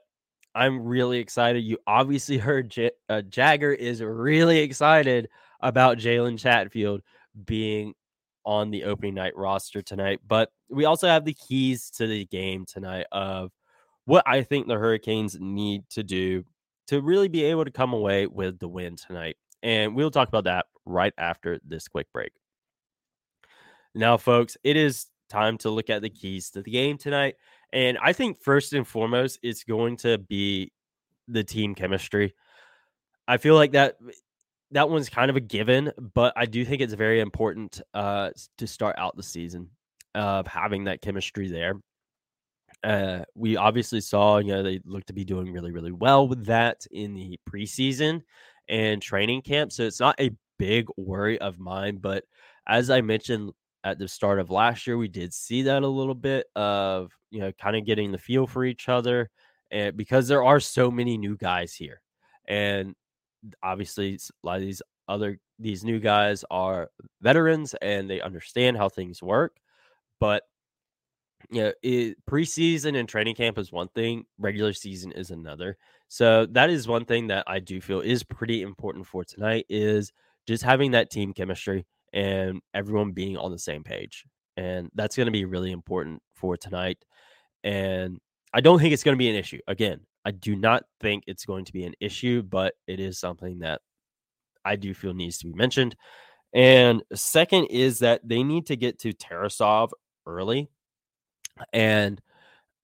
I'm 0.55 0.83
really 0.85 1.19
excited. 1.19 1.63
You 1.63 1.77
obviously 1.85 2.37
heard 2.39 2.69
J- 2.69 2.91
uh, 3.09 3.21
Jagger 3.21 3.73
is 3.73 4.01
really 4.01 4.59
excited 4.59 5.29
about 5.59 5.97
Jalen 5.97 6.39
Chatfield 6.39 7.01
being 7.45 7.93
on 8.45 8.71
the 8.71 8.85
opening 8.85 9.15
night 9.15 9.35
roster 9.35 9.81
tonight. 9.81 10.19
But 10.25 10.49
we 10.69 10.85
also 10.85 11.07
have 11.07 11.25
the 11.25 11.33
keys 11.33 11.89
to 11.91 12.07
the 12.07 12.25
game 12.25 12.65
tonight 12.65 13.07
of 13.11 13.51
what 14.05 14.23
I 14.25 14.43
think 14.43 14.67
the 14.67 14.75
Hurricanes 14.75 15.37
need 15.39 15.89
to 15.91 16.03
do 16.03 16.43
to 16.87 17.01
really 17.01 17.27
be 17.27 17.43
able 17.45 17.65
to 17.65 17.71
come 17.71 17.93
away 17.93 18.27
with 18.27 18.59
the 18.59 18.67
win 18.67 18.95
tonight. 18.95 19.37
And 19.63 19.95
we'll 19.95 20.11
talk 20.11 20.27
about 20.27 20.43
that 20.43 20.67
right 20.85 21.13
after 21.17 21.59
this 21.65 21.87
quick 21.87 22.07
break. 22.13 22.31
Now, 23.95 24.17
folks, 24.17 24.57
it 24.63 24.77
is 24.77 25.07
time 25.29 25.57
to 25.59 25.69
look 25.69 25.89
at 25.89 26.01
the 26.01 26.09
keys 26.09 26.51
to 26.51 26.61
the 26.61 26.71
game 26.71 26.97
tonight. 26.97 27.35
And 27.73 27.97
I 28.01 28.13
think 28.13 28.41
first 28.41 28.73
and 28.73 28.87
foremost, 28.87 29.39
it's 29.41 29.63
going 29.63 29.97
to 29.97 30.17
be 30.17 30.71
the 31.27 31.43
team 31.43 31.73
chemistry. 31.73 32.35
I 33.27 33.37
feel 33.37 33.55
like 33.55 33.71
that 33.71 33.97
that 34.71 34.89
one's 34.89 35.09
kind 35.09 35.29
of 35.29 35.35
a 35.35 35.41
given, 35.41 35.91
but 36.13 36.33
I 36.35 36.45
do 36.45 36.65
think 36.65 36.81
it's 36.81 36.93
very 36.93 37.19
important 37.19 37.81
uh, 37.93 38.31
to 38.57 38.67
start 38.67 38.95
out 38.97 39.15
the 39.15 39.23
season 39.23 39.69
of 40.13 40.47
having 40.47 40.85
that 40.85 41.01
chemistry 41.01 41.49
there. 41.49 41.75
Uh, 42.85 43.23
we 43.33 43.57
obviously 43.57 43.99
saw, 43.99 44.37
you 44.37 44.53
know, 44.53 44.61
they 44.61 44.79
look 44.85 45.03
to 45.05 45.13
be 45.13 45.25
doing 45.25 45.51
really, 45.51 45.71
really 45.71 45.91
well 45.91 46.27
with 46.27 46.45
that 46.45 46.85
in 46.91 47.15
the 47.15 47.39
preseason 47.49 48.21
and 48.69 49.01
training 49.01 49.41
camp. 49.41 49.71
So 49.71 49.83
it's 49.83 49.99
not 49.99 50.19
a 50.19 50.29
big 50.59 50.85
worry 50.95 51.39
of 51.39 51.57
mine. 51.57 51.97
But 51.97 52.25
as 52.67 52.91
I 52.91 53.01
mentioned 53.01 53.51
at 53.83 53.97
the 53.97 54.07
start 54.07 54.39
of 54.39 54.51
last 54.51 54.85
year, 54.85 54.97
we 54.97 55.07
did 55.07 55.33
see 55.33 55.63
that 55.63 55.81
a 55.81 55.87
little 55.87 56.13
bit 56.13 56.45
of, 56.55 57.11
you 57.31 57.39
know, 57.39 57.51
kind 57.53 57.75
of 57.75 57.85
getting 57.85 58.11
the 58.11 58.19
feel 58.19 58.45
for 58.45 58.63
each 58.63 58.87
other. 58.87 59.31
And 59.71 59.97
because 59.97 60.27
there 60.27 60.43
are 60.43 60.59
so 60.59 60.91
many 60.91 61.17
new 61.17 61.35
guys 61.35 61.73
here. 61.73 62.01
And 62.47 62.95
obviously 63.63 64.13
a 64.15 64.47
lot 64.47 64.57
of 64.57 64.61
these 64.61 64.81
other 65.07 65.39
these 65.59 65.83
new 65.83 65.99
guys 65.99 66.43
are 66.49 66.89
veterans 67.21 67.75
and 67.81 68.09
they 68.09 68.21
understand 68.21 68.77
how 68.77 68.89
things 68.89 69.21
work 69.21 69.55
but 70.19 70.43
know 71.51 71.71
it, 71.83 72.17
preseason 72.25 72.97
and 72.97 73.07
training 73.07 73.35
camp 73.35 73.57
is 73.57 73.71
one 73.71 73.87
thing 73.89 74.25
regular 74.37 74.73
season 74.73 75.11
is 75.11 75.31
another 75.31 75.77
so 76.07 76.45
that 76.47 76.69
is 76.69 76.87
one 76.87 77.05
thing 77.05 77.27
that 77.27 77.43
i 77.47 77.59
do 77.59 77.81
feel 77.81 78.01
is 78.01 78.23
pretty 78.23 78.61
important 78.61 79.05
for 79.05 79.23
tonight 79.23 79.65
is 79.69 80.11
just 80.47 80.63
having 80.63 80.91
that 80.91 81.09
team 81.09 81.33
chemistry 81.33 81.85
and 82.13 82.61
everyone 82.73 83.11
being 83.11 83.37
on 83.37 83.51
the 83.51 83.59
same 83.59 83.83
page 83.83 84.25
and 84.57 84.89
that's 84.95 85.15
going 85.15 85.25
to 85.25 85.31
be 85.31 85.45
really 85.45 85.71
important 85.71 86.21
for 86.35 86.55
tonight 86.57 86.97
and 87.63 88.19
i 88.53 88.61
don't 88.61 88.79
think 88.79 88.93
it's 88.93 89.03
going 89.03 89.15
to 89.15 89.19
be 89.19 89.29
an 89.29 89.35
issue 89.35 89.59
again 89.67 89.99
I 90.25 90.31
do 90.31 90.55
not 90.55 90.83
think 90.99 91.23
it's 91.27 91.45
going 91.45 91.65
to 91.65 91.73
be 91.73 91.83
an 91.83 91.93
issue, 91.99 92.41
but 92.41 92.73
it 92.87 92.99
is 92.99 93.19
something 93.19 93.59
that 93.59 93.81
I 94.65 94.75
do 94.75 94.95
feel 94.95 95.13
needs 95.13 95.37
to 95.37 95.45
be 95.45 95.53
mentioned. 95.53 95.95
And 96.51 97.03
second 97.13 97.65
is 97.65 97.99
that 97.99 98.21
they 98.27 98.41
need 98.41 98.65
to 98.67 98.75
get 98.75 98.97
to 98.99 99.13
Tarasov 99.13 99.91
early. 100.25 100.71
And 101.73 102.21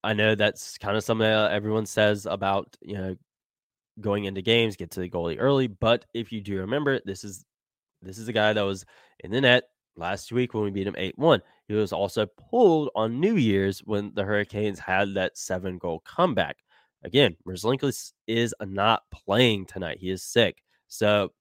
I 0.03 0.13
know 0.13 0.35
that's 0.35 0.77
kind 0.77 0.97
of 0.97 1.03
something 1.03 1.27
everyone 1.27 1.85
says 1.85 2.25
about, 2.25 2.75
you 2.81 2.97
know, 2.97 3.15
going 3.99 4.25
into 4.25 4.41
games, 4.41 4.75
get 4.75 4.91
to 4.91 4.99
the 4.99 5.09
goalie 5.09 5.37
early. 5.39 5.67
But 5.67 6.05
if 6.13 6.31
you 6.31 6.41
do 6.41 6.59
remember, 6.59 6.99
this 7.05 7.23
is 7.23 7.45
this 8.01 8.17
is 8.17 8.27
a 8.27 8.33
guy 8.33 8.53
that 8.53 8.61
was 8.61 8.85
in 9.19 9.31
the 9.31 9.41
net 9.41 9.65
last 9.95 10.31
week 10.31 10.53
when 10.53 10.63
we 10.63 10.71
beat 10.71 10.87
him 10.87 10.95
8-1. 10.95 11.41
He 11.67 11.75
was 11.75 11.93
also 11.93 12.25
pulled 12.25 12.89
on 12.95 13.19
New 13.19 13.35
Year's 13.35 13.79
when 13.79 14.11
the 14.15 14.23
Hurricanes 14.23 14.79
had 14.79 15.13
that 15.13 15.37
seven 15.37 15.77
goal 15.77 16.01
comeback 16.05 16.57
again, 17.03 17.35
Merzlikins 17.47 18.13
is 18.27 18.53
not 18.61 19.03
playing 19.11 19.65
tonight. 19.65 19.97
He 19.99 20.09
is 20.09 20.23
sick. 20.23 20.61
So 20.87 21.31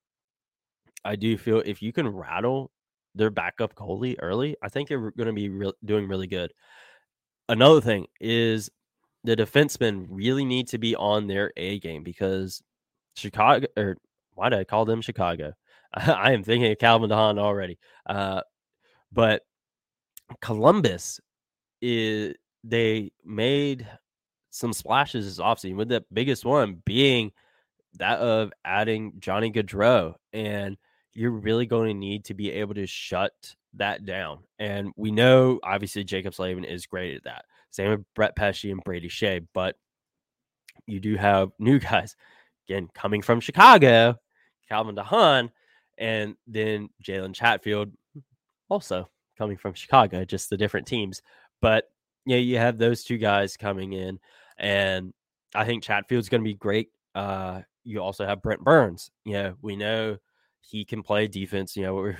I 1.04 1.16
do 1.16 1.36
feel 1.36 1.62
if 1.64 1.82
you 1.82 1.92
can 1.92 2.08
rattle 2.08 2.70
their 3.14 3.30
backup 3.30 3.74
goalie 3.74 4.16
early, 4.20 4.56
I 4.62 4.68
think 4.68 4.90
you're 4.90 5.10
going 5.12 5.26
to 5.26 5.32
be 5.32 5.48
re- 5.48 5.72
doing 5.84 6.08
really 6.08 6.26
good. 6.26 6.52
Another 7.50 7.80
thing 7.80 8.06
is 8.20 8.70
the 9.24 9.34
defensemen 9.34 10.06
really 10.08 10.44
need 10.44 10.68
to 10.68 10.78
be 10.78 10.94
on 10.94 11.26
their 11.26 11.52
A 11.56 11.80
game 11.80 12.04
because 12.04 12.62
Chicago, 13.16 13.66
or 13.76 13.96
why 14.34 14.50
did 14.50 14.60
I 14.60 14.64
call 14.64 14.84
them 14.84 15.02
Chicago? 15.02 15.54
I 15.94 16.30
am 16.30 16.44
thinking 16.44 16.70
of 16.70 16.78
Calvin 16.78 17.10
DeHaan 17.10 17.40
already. 17.40 17.80
Uh, 18.06 18.42
but 19.10 19.42
Columbus 20.40 21.20
is 21.82 22.36
they 22.62 23.10
made 23.24 23.84
some 24.50 24.72
splashes 24.72 25.24
this 25.24 25.44
offseason, 25.44 25.74
with 25.74 25.88
the 25.88 26.04
biggest 26.12 26.44
one 26.44 26.80
being 26.84 27.32
that 27.98 28.20
of 28.20 28.52
adding 28.64 29.14
Johnny 29.18 29.50
Gaudreau. 29.50 30.14
And 30.32 30.76
you're 31.14 31.32
really 31.32 31.66
going 31.66 31.88
to 31.88 31.94
need 31.94 32.26
to 32.26 32.34
be 32.34 32.52
able 32.52 32.74
to 32.74 32.86
shut 32.86 33.56
that 33.74 34.04
down. 34.04 34.40
And 34.59 34.92
we 34.96 35.11
know 35.11 35.61
obviously 35.62 36.04
Jaccob 36.04 36.35
Slavin 36.35 36.64
is 36.64 36.87
great 36.87 37.16
at 37.16 37.24
that. 37.24 37.44
Same 37.70 37.90
with 37.90 38.04
Brett 38.14 38.37
Pesce 38.37 38.64
and 38.64 38.83
Brady 38.85 39.09
Skjei, 39.09 39.46
but 39.54 39.76
you 40.87 41.00
do 41.00 41.16
have 41.16 41.50
new 41.59 41.78
guys 41.78 42.16
again 42.68 42.88
coming 42.94 43.22
from 43.22 43.40
Chicago, 43.40 44.16
Calvin 44.68 44.96
DeHaan, 44.96 45.50
and 45.98 46.35
then 46.46 46.88
Jalen 47.02 47.35
Chatfield 47.35 47.92
also 48.68 49.09
coming 49.38 49.56
from 49.56 49.74
Chicago, 49.74 50.24
just 50.24 50.50
the 50.50 50.56
different 50.56 50.87
teams. 50.87 51.22
But 51.61 51.85
yeah, 52.26 52.38
you 52.38 52.59
have 52.59 52.78
those 52.78 53.04
two 53.04 53.18
guys 53.18 53.56
coming 53.56 53.92
in, 53.92 54.18
and 54.59 55.12
I 55.54 55.64
think 55.64 55.83
Chatfield's 55.83 56.28
going 56.28 56.42
to 56.42 56.48
be 56.48 56.54
great. 56.54 56.90
Uh, 57.14 57.62
you 57.85 58.00
also 58.00 58.26
have 58.26 58.42
Brent 58.42 58.62
Burns. 58.62 59.11
You 59.24 59.33
know, 59.35 59.54
we 59.62 59.76
know 59.76 60.18
he 60.61 60.85
can 60.85 61.02
play 61.02 61.26
defense. 61.26 61.76
You 61.76 61.83
know, 61.85 62.12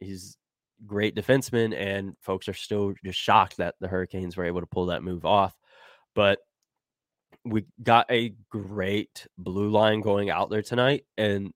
he's 0.00 0.36
great 0.84 1.14
defenseman, 1.14 1.74
and 1.74 2.16
folks 2.20 2.48
are 2.48 2.54
still 2.54 2.94
just 3.04 3.18
shocked 3.18 3.56
that 3.58 3.76
the 3.80 3.88
Hurricanes 3.88 4.36
were 4.36 4.44
able 4.44 4.60
to 4.60 4.66
pull 4.66 4.86
that 4.86 5.02
move 5.02 5.24
off. 5.24 5.56
But 6.14 6.40
we 7.44 7.64
got 7.82 8.10
a 8.10 8.34
great 8.50 9.26
blue 9.38 9.70
line 9.70 10.00
going 10.00 10.30
out 10.30 10.50
there 10.50 10.62
tonight, 10.62 11.04
and 11.16 11.52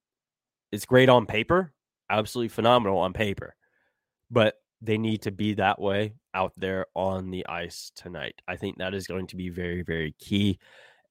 it's 0.72 0.86
great 0.86 1.08
on 1.08 1.26
paper, 1.26 1.72
absolutely 2.08 2.48
phenomenal 2.48 2.98
on 2.98 3.12
paper. 3.12 3.54
But 4.30 4.54
they 4.80 4.96
need 4.96 5.22
to 5.22 5.32
be 5.32 5.54
that 5.54 5.80
way 5.80 6.14
out 6.32 6.52
there 6.56 6.86
on 6.94 7.30
the 7.30 7.46
ice 7.46 7.90
tonight. 7.94 8.40
I 8.46 8.56
think 8.56 8.78
that 8.78 8.94
is 8.94 9.06
going 9.06 9.26
to 9.28 9.36
be 9.36 9.48
very, 9.48 9.82
very 9.82 10.14
key. 10.18 10.58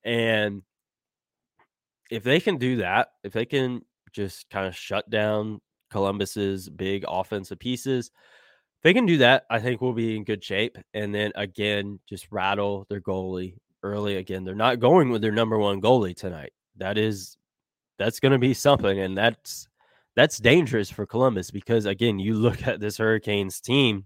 And 0.04 0.63
if 2.10 2.24
they 2.24 2.39
can 2.39 2.58
do 2.58 2.78
that, 2.78 3.10
if 3.24 3.34
they 3.34 3.45
can 3.45 3.82
just 4.12 4.50
kind 4.50 4.65
of 4.65 4.76
shut 4.76 5.10
down 5.10 5.62
Columbus's 5.89 6.69
big 6.69 7.06
offensive 7.08 7.60
pieces, 7.60 8.12
if 8.80 8.84
they 8.84 8.93
can 8.93 9.06
do 9.06 9.17
that, 9.17 9.43
I 9.49 9.60
think 9.60 9.82
we'll 9.82 9.91
be 9.91 10.15
in 10.15 10.23
good 10.23 10.41
shape. 10.41 10.78
And 10.93 11.13
then 11.13 11.34
again, 11.36 11.99
just 12.08 12.32
rattle 12.32 12.86
their 12.89 13.02
goalie 13.02 13.56
early 13.84 14.15
again. 14.15 14.45
They're 14.45 14.56
not 14.56 14.80
going 14.80 15.10
with 15.10 15.21
their 15.21 15.34
number 15.34 15.58
one 15.58 15.82
goalie 15.82 16.15
tonight. 16.15 16.54
That 16.78 16.97
is 16.97 17.36
that's 17.97 18.21
going 18.21 18.32
to 18.32 18.39
be 18.39 18.54
something 18.54 18.97
and 18.97 19.17
that's 19.17 19.67
that's 20.15 20.38
dangerous 20.38 20.89
for 20.89 21.06
Columbus 21.06 21.52
because 21.52 21.86
again, 21.86 22.19
you 22.19 22.36
look 22.36 22.65
at 22.67 22.80
this 22.80 22.97
Hurricanes 22.97 23.60
team 23.60 24.06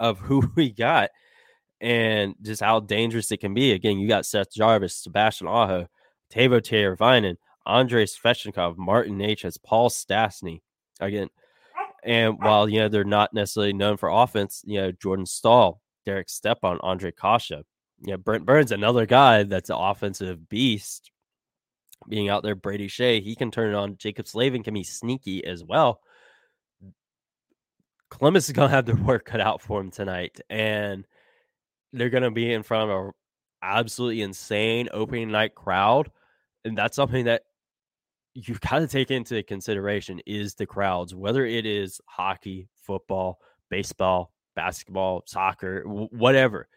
of 0.00 0.18
who 0.18 0.50
we 0.56 0.72
got 0.72 1.10
and 1.80 2.34
just 2.42 2.60
how 2.60 2.80
dangerous 2.80 3.30
it 3.30 3.36
can 3.38 3.54
be. 3.54 3.72
Again, 3.72 4.00
you 4.00 4.08
got 4.08 4.26
Seth 4.26 4.52
Jarvis, 4.52 4.96
Sebastian 4.96 5.46
Aho, 5.46 5.86
Teuvo 6.34 6.60
Teravainen, 6.60 7.36
Andrei 7.64 8.06
Svechnikov, 8.06 8.76
Martin 8.76 9.18
Necas, 9.18 9.56
Paul 9.62 9.88
Stastny. 9.88 10.62
Again, 11.00 11.28
and 12.02 12.38
while 12.42 12.68
you 12.68 12.80
know 12.80 12.88
they're 12.88 13.04
not 13.04 13.32
necessarily 13.34 13.72
known 13.72 13.96
for 13.96 14.08
offense, 14.08 14.62
you 14.66 14.80
know 14.80 14.92
Jordan 14.92 15.26
Staal, 15.26 15.80
Derek 16.06 16.28
Stepan, 16.28 16.78
Ondrej 16.78 17.16
Kase, 17.20 17.50
you 17.50 18.12
know 18.12 18.16
Brent 18.16 18.46
Burns, 18.46 18.72
another 18.72 19.06
guy 19.06 19.42
that's 19.42 19.70
an 19.70 19.76
offensive 19.76 20.48
beast, 20.48 21.10
being 22.08 22.28
out 22.28 22.42
there. 22.42 22.54
Brady 22.54 22.88
Skjei, 22.88 23.22
he 23.22 23.34
can 23.34 23.50
turn 23.50 23.70
it 23.70 23.76
on. 23.76 23.96
Jaccob 23.96 24.26
Slavin 24.26 24.62
can 24.62 24.74
be 24.74 24.84
sneaky 24.84 25.44
as 25.44 25.64
well. 25.64 26.00
Columbus 28.10 28.48
is 28.48 28.52
gonna 28.52 28.68
have 28.68 28.86
their 28.86 28.96
work 29.04 29.24
cut 29.24 29.40
out 29.40 29.60
for 29.60 29.80
him 29.80 29.90
tonight, 29.90 30.40
and 30.48 31.06
they're 31.92 32.10
gonna 32.10 32.30
be 32.30 32.52
in 32.52 32.62
front 32.62 32.90
of 32.90 33.06
an 33.06 33.12
absolutely 33.62 34.22
insane 34.22 34.88
opening 34.92 35.30
night 35.30 35.54
crowd, 35.54 36.10
and 36.64 36.76
that's 36.76 36.96
something 36.96 37.24
that 37.26 37.42
you've 38.46 38.60
got 38.60 38.78
to 38.78 38.86
take 38.86 39.10
into 39.10 39.42
consideration 39.42 40.20
is 40.26 40.54
the 40.54 40.66
crowds, 40.66 41.14
whether 41.14 41.44
it 41.44 41.66
is 41.66 42.00
hockey, 42.06 42.68
football, 42.74 43.38
baseball, 43.70 44.32
basketball, 44.54 45.24
soccer, 45.26 45.82
w- 45.82 46.08
whatever. 46.12 46.68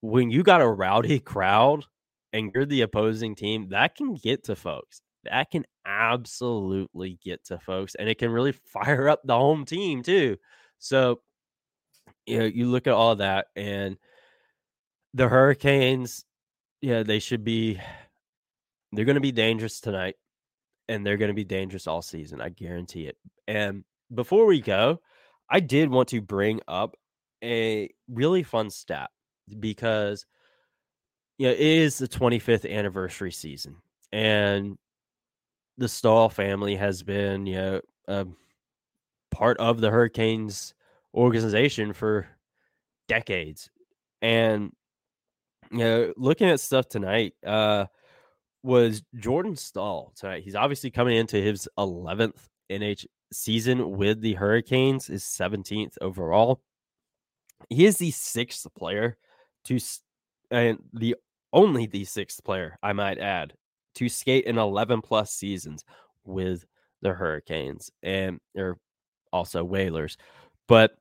When 0.00 0.30
you 0.30 0.42
got 0.42 0.62
a 0.62 0.68
rowdy 0.68 1.20
crowd 1.20 1.84
and 2.32 2.50
you're 2.54 2.66
the 2.66 2.82
opposing 2.82 3.34
team, 3.34 3.68
that 3.70 3.96
can 3.96 4.14
get 4.14 4.44
to 4.44 4.56
folks. 4.56 5.02
That 5.24 5.50
can 5.50 5.64
absolutely 5.86 7.18
get 7.22 7.44
to 7.46 7.58
folks, 7.58 7.94
and 7.94 8.08
it 8.08 8.18
can 8.18 8.30
really 8.30 8.52
fire 8.52 9.08
up 9.08 9.20
the 9.24 9.36
home 9.36 9.66
team 9.66 10.02
too. 10.02 10.38
So, 10.78 11.20
you 12.26 12.38
know, 12.38 12.46
you 12.46 12.66
look 12.66 12.86
at 12.86 12.94
all 12.94 13.16
that, 13.16 13.48
and 13.54 13.98
the 15.12 15.28
Hurricanes, 15.28 16.24
yeah, 16.80 17.02
they 17.02 17.18
should 17.18 17.44
be. 17.44 17.78
They're 18.92 19.04
going 19.04 19.14
to 19.16 19.20
be 19.20 19.30
dangerous 19.30 19.78
tonight 19.78 20.16
and 20.90 21.06
they're 21.06 21.16
going 21.16 21.28
to 21.30 21.34
be 21.34 21.44
dangerous 21.44 21.86
all 21.86 22.02
season. 22.02 22.40
I 22.40 22.48
guarantee 22.48 23.06
it. 23.06 23.16
And 23.46 23.84
before 24.12 24.44
we 24.44 24.60
go, 24.60 25.00
I 25.48 25.60
did 25.60 25.88
want 25.88 26.08
to 26.08 26.20
bring 26.20 26.60
up 26.66 26.96
a 27.44 27.88
really 28.08 28.42
fun 28.42 28.70
stat 28.70 29.10
because 29.60 30.26
you 31.38 31.46
know, 31.46 31.52
it 31.52 31.60
is 31.60 31.96
the 31.96 32.08
25th 32.08 32.68
anniversary 32.68 33.30
season 33.30 33.76
and 34.12 34.76
the 35.78 35.88
Staal 35.88 36.28
family 36.28 36.74
has 36.74 37.02
been, 37.02 37.46
you 37.46 37.54
know, 37.54 37.80
a 38.08 38.26
part 39.30 39.56
of 39.58 39.80
the 39.80 39.90
Hurricanes 39.90 40.74
organization 41.14 41.92
for 41.92 42.26
decades. 43.08 43.70
And 44.20 44.72
you 45.70 45.78
know, 45.78 46.12
looking 46.16 46.48
at 46.48 46.58
stuff 46.58 46.88
tonight, 46.88 47.34
uh 47.46 47.86
was 48.62 49.02
Jordan 49.16 49.56
Staal 49.56 50.12
tonight. 50.16 50.42
He's 50.44 50.54
obviously 50.54 50.90
coming 50.90 51.16
into 51.16 51.36
his 51.36 51.68
11th 51.78 52.48
NH 52.70 53.06
season 53.32 53.96
with 53.96 54.20
the 54.20 54.34
Hurricanes, 54.34 55.06
his 55.06 55.24
17th 55.24 55.94
overall. 56.00 56.60
He 57.68 57.86
is 57.86 57.98
the 57.98 58.10
sixth 58.10 58.66
player 58.76 59.16
to, 59.64 59.78
and 60.50 60.78
the 60.92 61.16
only 61.52 61.86
the 61.86 62.04
sixth 62.04 62.42
player, 62.44 62.78
I 62.82 62.92
might 62.92 63.18
add, 63.18 63.54
to 63.96 64.08
skate 64.08 64.44
in 64.44 64.58
11 64.58 65.02
plus 65.02 65.32
seasons 65.32 65.84
with 66.24 66.64
the 67.02 67.12
Hurricanes 67.12 67.90
and 68.02 68.40
they're 68.54 68.76
also 69.32 69.64
Whalers. 69.64 70.16
But 70.68 70.92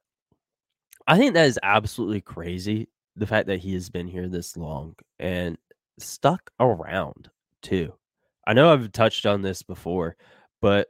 I 1.07 1.17
think 1.17 1.33
that 1.33 1.47
is 1.47 1.59
absolutely 1.61 2.21
crazy. 2.21 2.87
The 3.15 3.27
fact 3.27 3.47
that 3.47 3.59
he 3.59 3.73
has 3.73 3.89
been 3.89 4.07
here 4.07 4.27
this 4.27 4.55
long 4.55 4.95
and 5.19 5.57
stuck 5.97 6.49
around 6.59 7.29
too. 7.61 7.93
I 8.47 8.53
know 8.53 8.71
I've 8.71 8.91
touched 8.91 9.25
on 9.25 9.41
this 9.41 9.61
before, 9.63 10.15
but 10.61 10.87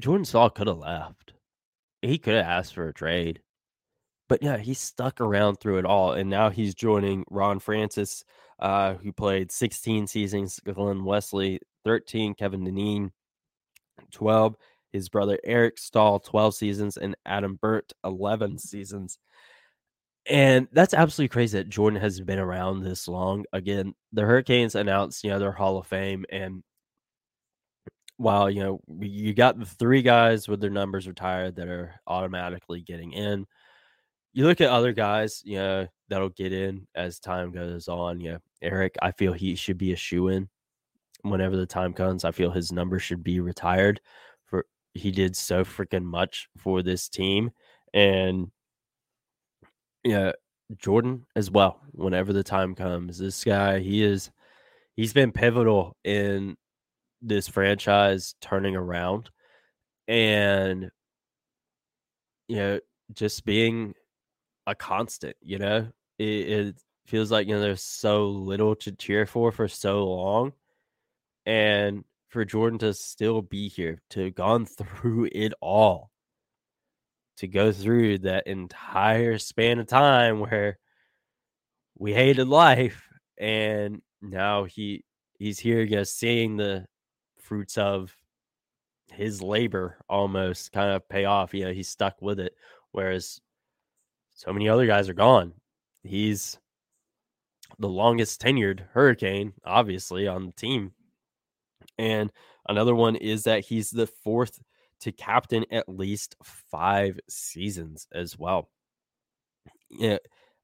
Jordan 0.00 0.24
Staal 0.24 0.50
could 0.50 0.66
have 0.66 0.78
left. 0.78 1.34
He 2.00 2.18
could 2.18 2.34
have 2.34 2.46
asked 2.46 2.74
for 2.74 2.88
a 2.88 2.94
trade. 2.94 3.40
But 4.28 4.42
yeah, 4.42 4.56
he 4.56 4.74
stuck 4.74 5.20
around 5.20 5.56
through 5.56 5.78
it 5.78 5.84
all. 5.84 6.12
And 6.12 6.30
now 6.30 6.48
he's 6.50 6.74
joining 6.74 7.24
Ron 7.30 7.58
Francis, 7.58 8.24
uh, 8.58 8.94
who 8.94 9.12
played 9.12 9.52
16 9.52 10.06
seasons, 10.06 10.58
Glen 10.60 11.04
Wesley, 11.04 11.60
13, 11.84 12.34
Kevin 12.34 12.64
Dineen, 12.64 13.12
12, 14.10 14.56
his 14.92 15.08
brother 15.08 15.38
Eric 15.44 15.78
Staal, 15.78 16.20
12 16.20 16.54
seasons, 16.54 16.96
and 16.96 17.16
Adam 17.26 17.58
Burt, 17.60 17.92
11 18.04 18.58
seasons. 18.58 19.18
And 20.26 20.68
that's 20.72 20.94
absolutely 20.94 21.32
crazy 21.32 21.58
that 21.58 21.68
Jordan 21.68 22.00
has 22.00 22.20
been 22.20 22.38
around 22.38 22.82
this 22.82 23.08
long. 23.08 23.44
Again, 23.52 23.94
the 24.12 24.22
Hurricanes 24.22 24.74
announced, 24.74 25.24
you 25.24 25.30
know, 25.30 25.38
their 25.38 25.52
Hall 25.52 25.78
of 25.78 25.86
Fame. 25.86 26.24
And 26.30 26.62
while, 28.18 28.48
you 28.48 28.62
know, 28.62 28.80
you 29.00 29.34
got 29.34 29.58
the 29.58 29.66
three 29.66 30.02
guys 30.02 30.46
with 30.46 30.60
their 30.60 30.70
numbers 30.70 31.08
retired 31.08 31.56
that 31.56 31.66
are 31.66 31.94
automatically 32.06 32.82
getting 32.82 33.12
in, 33.12 33.46
you 34.32 34.46
look 34.46 34.60
at 34.60 34.70
other 34.70 34.92
guys, 34.92 35.42
you 35.44 35.56
know, 35.56 35.88
that'll 36.08 36.28
get 36.30 36.52
in 36.52 36.86
as 36.94 37.18
time 37.18 37.50
goes 37.50 37.88
on. 37.88 38.20
Yeah. 38.20 38.38
Eric, 38.62 38.94
I 39.02 39.10
feel 39.10 39.32
he 39.32 39.56
should 39.56 39.76
be 39.78 39.92
a 39.92 39.96
shoe 39.96 40.28
in 40.28 40.48
whenever 41.22 41.56
the 41.56 41.66
time 41.66 41.92
comes. 41.92 42.24
I 42.24 42.30
feel 42.30 42.50
his 42.50 42.70
number 42.70 42.98
should 42.98 43.24
be 43.24 43.40
retired 43.40 44.00
for 44.44 44.66
he 44.94 45.10
did 45.10 45.34
so 45.36 45.64
freaking 45.64 46.04
much 46.04 46.48
for 46.58 46.82
this 46.82 47.08
team. 47.08 47.50
And 47.92 48.50
yeah, 50.04 50.32
Jordan 50.76 51.26
as 51.36 51.50
well. 51.50 51.80
Whenever 51.92 52.32
the 52.32 52.44
time 52.44 52.74
comes, 52.74 53.18
this 53.18 53.44
guy 53.44 53.80
he 53.80 54.02
is 54.02 54.30
he's 54.94 55.12
been 55.12 55.32
pivotal 55.32 55.96
in 56.04 56.56
this 57.20 57.48
franchise 57.48 58.34
turning 58.40 58.76
around, 58.76 59.30
and 60.08 60.90
you 62.48 62.56
know, 62.56 62.80
just 63.14 63.44
being 63.44 63.94
a 64.66 64.74
constant, 64.74 65.36
you 65.40 65.58
know, 65.58 65.88
it, 66.18 66.24
it 66.24 66.76
feels 67.06 67.30
like, 67.30 67.46
you 67.46 67.54
know, 67.54 67.60
there's 67.60 67.82
so 67.82 68.28
little 68.28 68.74
to 68.76 68.92
cheer 68.92 69.26
for 69.26 69.52
for 69.52 69.68
so 69.68 70.04
long. 70.04 70.52
And 71.44 72.04
for 72.28 72.44
Jordan 72.44 72.78
to 72.80 72.94
still 72.94 73.42
be 73.42 73.68
here, 73.68 74.00
to 74.10 74.30
gone 74.30 74.66
through 74.66 75.28
it 75.32 75.52
all, 75.60 76.10
to 77.38 77.46
go 77.48 77.72
through 77.72 78.18
that 78.18 78.46
entire 78.46 79.38
span 79.38 79.78
of 79.78 79.86
time 79.86 80.40
where 80.40 80.78
we 81.98 82.12
hated 82.12 82.48
life 82.48 83.08
and 83.38 84.02
now 84.20 84.64
he 84.64 85.04
he's 85.38 85.58
here 85.58 85.86
just 85.86 86.18
seeing 86.18 86.56
the 86.56 86.86
fruits 87.40 87.76
of 87.76 88.14
his 89.12 89.42
labor 89.42 89.98
almost 90.08 90.72
kind 90.72 90.90
of 90.90 91.08
pay 91.08 91.24
off. 91.24 91.54
You 91.54 91.66
know, 91.66 91.72
he's 91.72 91.88
stuck 91.88 92.20
with 92.20 92.40
it. 92.40 92.54
Whereas 92.92 93.40
so 94.34 94.52
many 94.52 94.68
other 94.68 94.86
guys 94.86 95.08
are 95.08 95.14
gone. 95.14 95.52
He's 96.02 96.58
the 97.78 97.88
longest 97.88 98.40
tenured 98.40 98.80
hurricane, 98.92 99.52
obviously, 99.64 100.26
on 100.26 100.46
the 100.46 100.52
team. 100.52 100.92
And 101.98 102.32
another 102.68 102.94
one 102.94 103.16
is 103.16 103.44
that 103.44 103.64
he's 103.64 103.90
the 103.90 104.06
fourth 104.06 104.60
to 105.02 105.12
captain 105.12 105.64
at 105.70 105.88
least 105.88 106.36
five 106.42 107.18
seasons 107.28 108.06
as 108.12 108.38
well. 108.38 108.70
Yeah, 109.90 110.18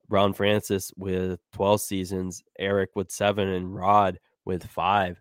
Ron 0.08 0.32
Francis 0.32 0.92
with 0.96 1.40
12 1.52 1.80
seasons, 1.80 2.42
Eric 2.58 2.90
with 2.94 3.10
seven, 3.10 3.48
and 3.48 3.74
Rod 3.74 4.18
with 4.44 4.64
five. 4.64 5.20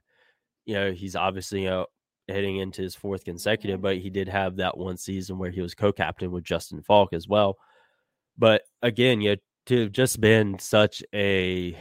You 0.65 0.75
know, 0.75 0.91
he's 0.91 1.15
obviously 1.15 1.63
you 1.63 1.69
know, 1.69 1.85
heading 2.29 2.57
into 2.57 2.81
his 2.81 2.95
fourth 2.95 3.23
consecutive, 3.23 3.81
but 3.81 3.97
he 3.97 4.09
did 4.09 4.27
have 4.27 4.57
that 4.57 4.77
one 4.77 4.97
season 4.97 5.37
where 5.37 5.51
he 5.51 5.61
was 5.61 5.73
co-captain 5.75 6.31
with 6.31 6.43
Justin 6.43 6.81
Faulk 6.81 7.13
as 7.13 7.27
well. 7.27 7.57
But 8.37 8.63
again, 8.81 9.21
you 9.21 9.31
know, 9.31 9.35
to 9.67 9.81
have 9.81 9.91
just 9.91 10.21
been 10.21 10.59
such 10.59 11.03
a 11.13 11.77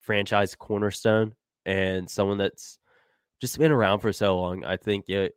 franchise 0.00 0.54
cornerstone 0.54 1.34
and 1.66 2.08
someone 2.08 2.38
that's 2.38 2.78
just 3.40 3.58
been 3.58 3.72
around 3.72 4.00
for 4.00 4.12
so 4.12 4.38
long, 4.38 4.64
I 4.64 4.76
think 4.76 5.08
it 5.08 5.34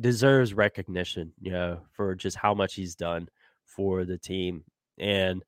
deserves 0.00 0.54
recognition, 0.54 1.32
you 1.40 1.52
know, 1.52 1.80
for 1.92 2.14
just 2.14 2.36
how 2.36 2.54
much 2.54 2.74
he's 2.74 2.94
done 2.94 3.28
for 3.64 4.04
the 4.04 4.18
team. 4.18 4.64
And 4.98 5.42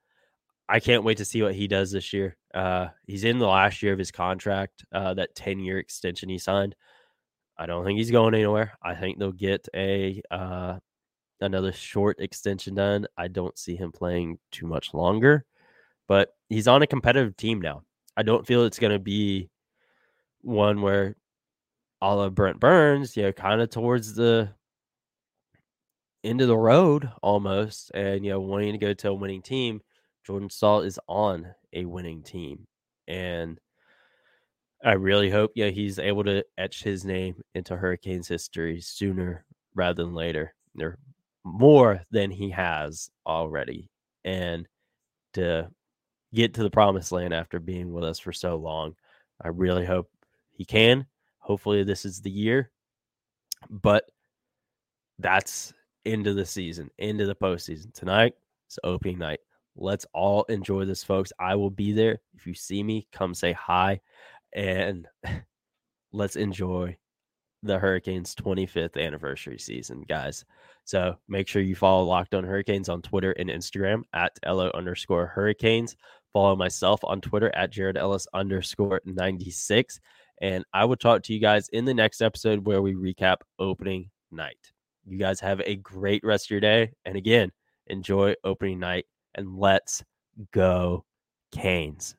I 0.69 0.81
can't 0.81 1.05
wait 1.05 1.19
to 1.19 1.25
see 1.25 1.43
what 1.43 1.55
he 1.55 1.69
does 1.69 1.93
this 1.93 2.13
year. 2.13 2.37
Uh, 2.53 2.89
he's 3.07 3.25
in 3.25 3.39
the 3.39 3.47
last 3.47 3.83
year 3.83 3.93
of 3.93 3.99
his 3.99 4.11
contract, 4.11 4.85
uh, 4.93 5.15
that 5.15 5.35
10 5.35 5.61
year 5.61 5.79
extension 5.79 6.29
he 6.29 6.39
signed. 6.39 6.75
I 7.57 7.67
don't 7.67 7.85
think 7.85 7.99
he's 7.99 8.11
going 8.11 8.35
anywhere. 8.35 8.73
I 8.83 8.95
think 8.95 9.19
they'll 9.19 9.33
get 9.33 9.69
a 9.75 10.21
uh, 10.31 10.79
another 11.41 11.73
short 11.73 12.19
extension 12.21 12.75
done. 12.75 13.07
I 13.17 13.29
don't 13.29 13.57
see 13.59 13.77
him 13.77 13.93
playing 13.93 14.39
too 14.51 14.67
much 14.67 14.93
longer, 14.93 15.45
but 16.09 16.31
he's 16.49 16.67
on 16.67 16.83
a 16.83 16.87
competitive 16.87 17.37
team 17.37 17.61
now. 17.61 17.83
I 18.17 18.23
don't 18.23 18.47
feel 18.47 18.65
it's 18.65 18.79
going 18.79 18.93
to 18.93 18.99
be 18.99 19.51
one 20.41 20.83
where 20.83 21.17
all 22.05 22.21
of 22.21 22.35
Brent 22.35 22.61
Burns, 22.61 23.17
you 23.17 23.23
know, 23.23 23.33
kind 23.33 23.63
of 23.63 23.71
towards 23.71 24.15
the 24.15 24.51
end 26.23 26.43
of 26.43 26.49
the 26.49 26.57
road 26.57 27.11
almost, 27.23 27.91
and 27.95 28.23
you 28.23 28.31
know, 28.31 28.41
wanting 28.41 28.73
to 28.73 28.79
go 28.79 28.93
to 28.93 29.09
a 29.09 29.15
winning 29.15 29.41
team. 29.41 29.81
Jordan 30.27 30.51
Staal 30.51 30.83
is 30.83 31.01
on 31.09 31.55
a 31.73 31.87
winning 31.87 32.23
team, 32.23 32.67
and 33.09 33.59
I 34.85 34.93
really 34.93 35.31
hope, 35.31 35.53
yeah, 35.55 35.71
he's 35.71 35.99
able 35.99 36.25
to 36.25 36.45
etch 36.59 36.83
his 36.83 37.07
name 37.07 37.37
into 37.55 37.75
Hurricanes 37.75 38.29
history 38.29 38.83
sooner 38.83 39.47
rather 39.75 40.05
than 40.05 40.13
later. 40.13 40.55
There 40.75 40.99
more 41.43 42.03
than 42.11 42.31
he 42.31 42.51
has 42.51 43.09
already, 43.27 43.89
and 44.25 44.69
to 45.33 45.71
get 46.35 46.53
to 46.55 46.63
the 46.65 46.71
promised 46.71 47.13
land 47.13 47.33
after 47.33 47.61
being 47.61 47.95
with 47.95 48.05
us 48.05 48.19
for 48.19 48.33
so 48.35 48.57
long. 48.57 48.95
I 49.43 49.49
really 49.49 49.87
hope 49.87 50.11
he 50.53 50.67
can. 50.67 51.07
Hopefully, 51.45 51.85
this 51.85 52.07
is 52.07 52.23
the 52.23 52.31
year. 52.31 52.71
But 53.69 54.11
that's 55.19 55.73
into 56.05 56.33
the 56.35 56.47
season, 56.47 56.91
into 56.99 57.27
the 57.27 57.35
postseason. 57.35 57.93
Tonight 57.93 58.35
it's 58.67 58.79
opening 58.83 59.19
night. 59.19 59.41
Let's 59.77 60.07
all 60.15 60.45
enjoy 60.45 60.85
this, 60.85 61.05
folks. 61.05 61.33
I 61.39 61.55
will 61.55 61.71
be 61.71 61.93
there. 61.93 62.21
If 62.35 62.47
you 62.47 62.55
see 62.55 62.83
me, 62.83 63.07
come 63.13 63.35
say 63.35 63.53
hi 63.53 64.01
and 64.53 65.07
let's 66.13 66.37
enjoy 66.37 66.97
the 67.63 67.79
Hurricanes 67.79 68.35
25th 68.35 69.03
anniversary 69.03 69.59
season, 69.59 70.03
guys. 70.09 70.45
So 70.85 71.17
make 71.29 71.49
sure 71.49 71.63
you 71.63 71.75
follow 71.75 72.05
Locked 72.05 72.35
On 72.35 72.45
Hurricanes 72.45 72.89
on 72.89 73.03
Twitter 73.03 73.33
and 73.33 73.49
Instagram 73.49 74.03
at 74.13 74.39
LO 74.47 74.71
underscore 74.75 75.27
Hurricanes. 75.27 75.97
Follow 76.33 76.57
myself 76.57 77.01
on 77.05 77.21
Twitter 77.21 77.55
at 77.55 77.71
Jared 77.71 77.97
Ellis 77.97 78.27
underscore 78.35 79.01
96. 79.05 80.01
And 80.41 80.65
I 80.73 80.85
will 80.85 80.97
talk 80.97 81.23
to 81.25 81.33
you 81.35 81.41
guys 81.41 81.69
in 81.69 81.85
the 81.85 81.95
next 81.95 82.21
episode 82.21 82.67
where 82.67 82.83
we 82.83 82.95
recap 82.95 83.37
opening 83.59 84.11
night. 84.31 84.59
You 85.07 85.19
guys 85.19 85.41
have 85.41 85.61
a 85.61 85.77
great 85.77 86.25
rest 86.25 86.47
of 86.47 86.51
your 86.51 86.61
day. 86.61 86.93
And 87.05 87.17
again, 87.17 87.53
enjoy 87.87 88.35
opening 88.45 88.81
night 88.81 89.07
and 89.35 89.59
let's 89.59 90.03
go, 90.53 91.05
Canes. 91.53 92.17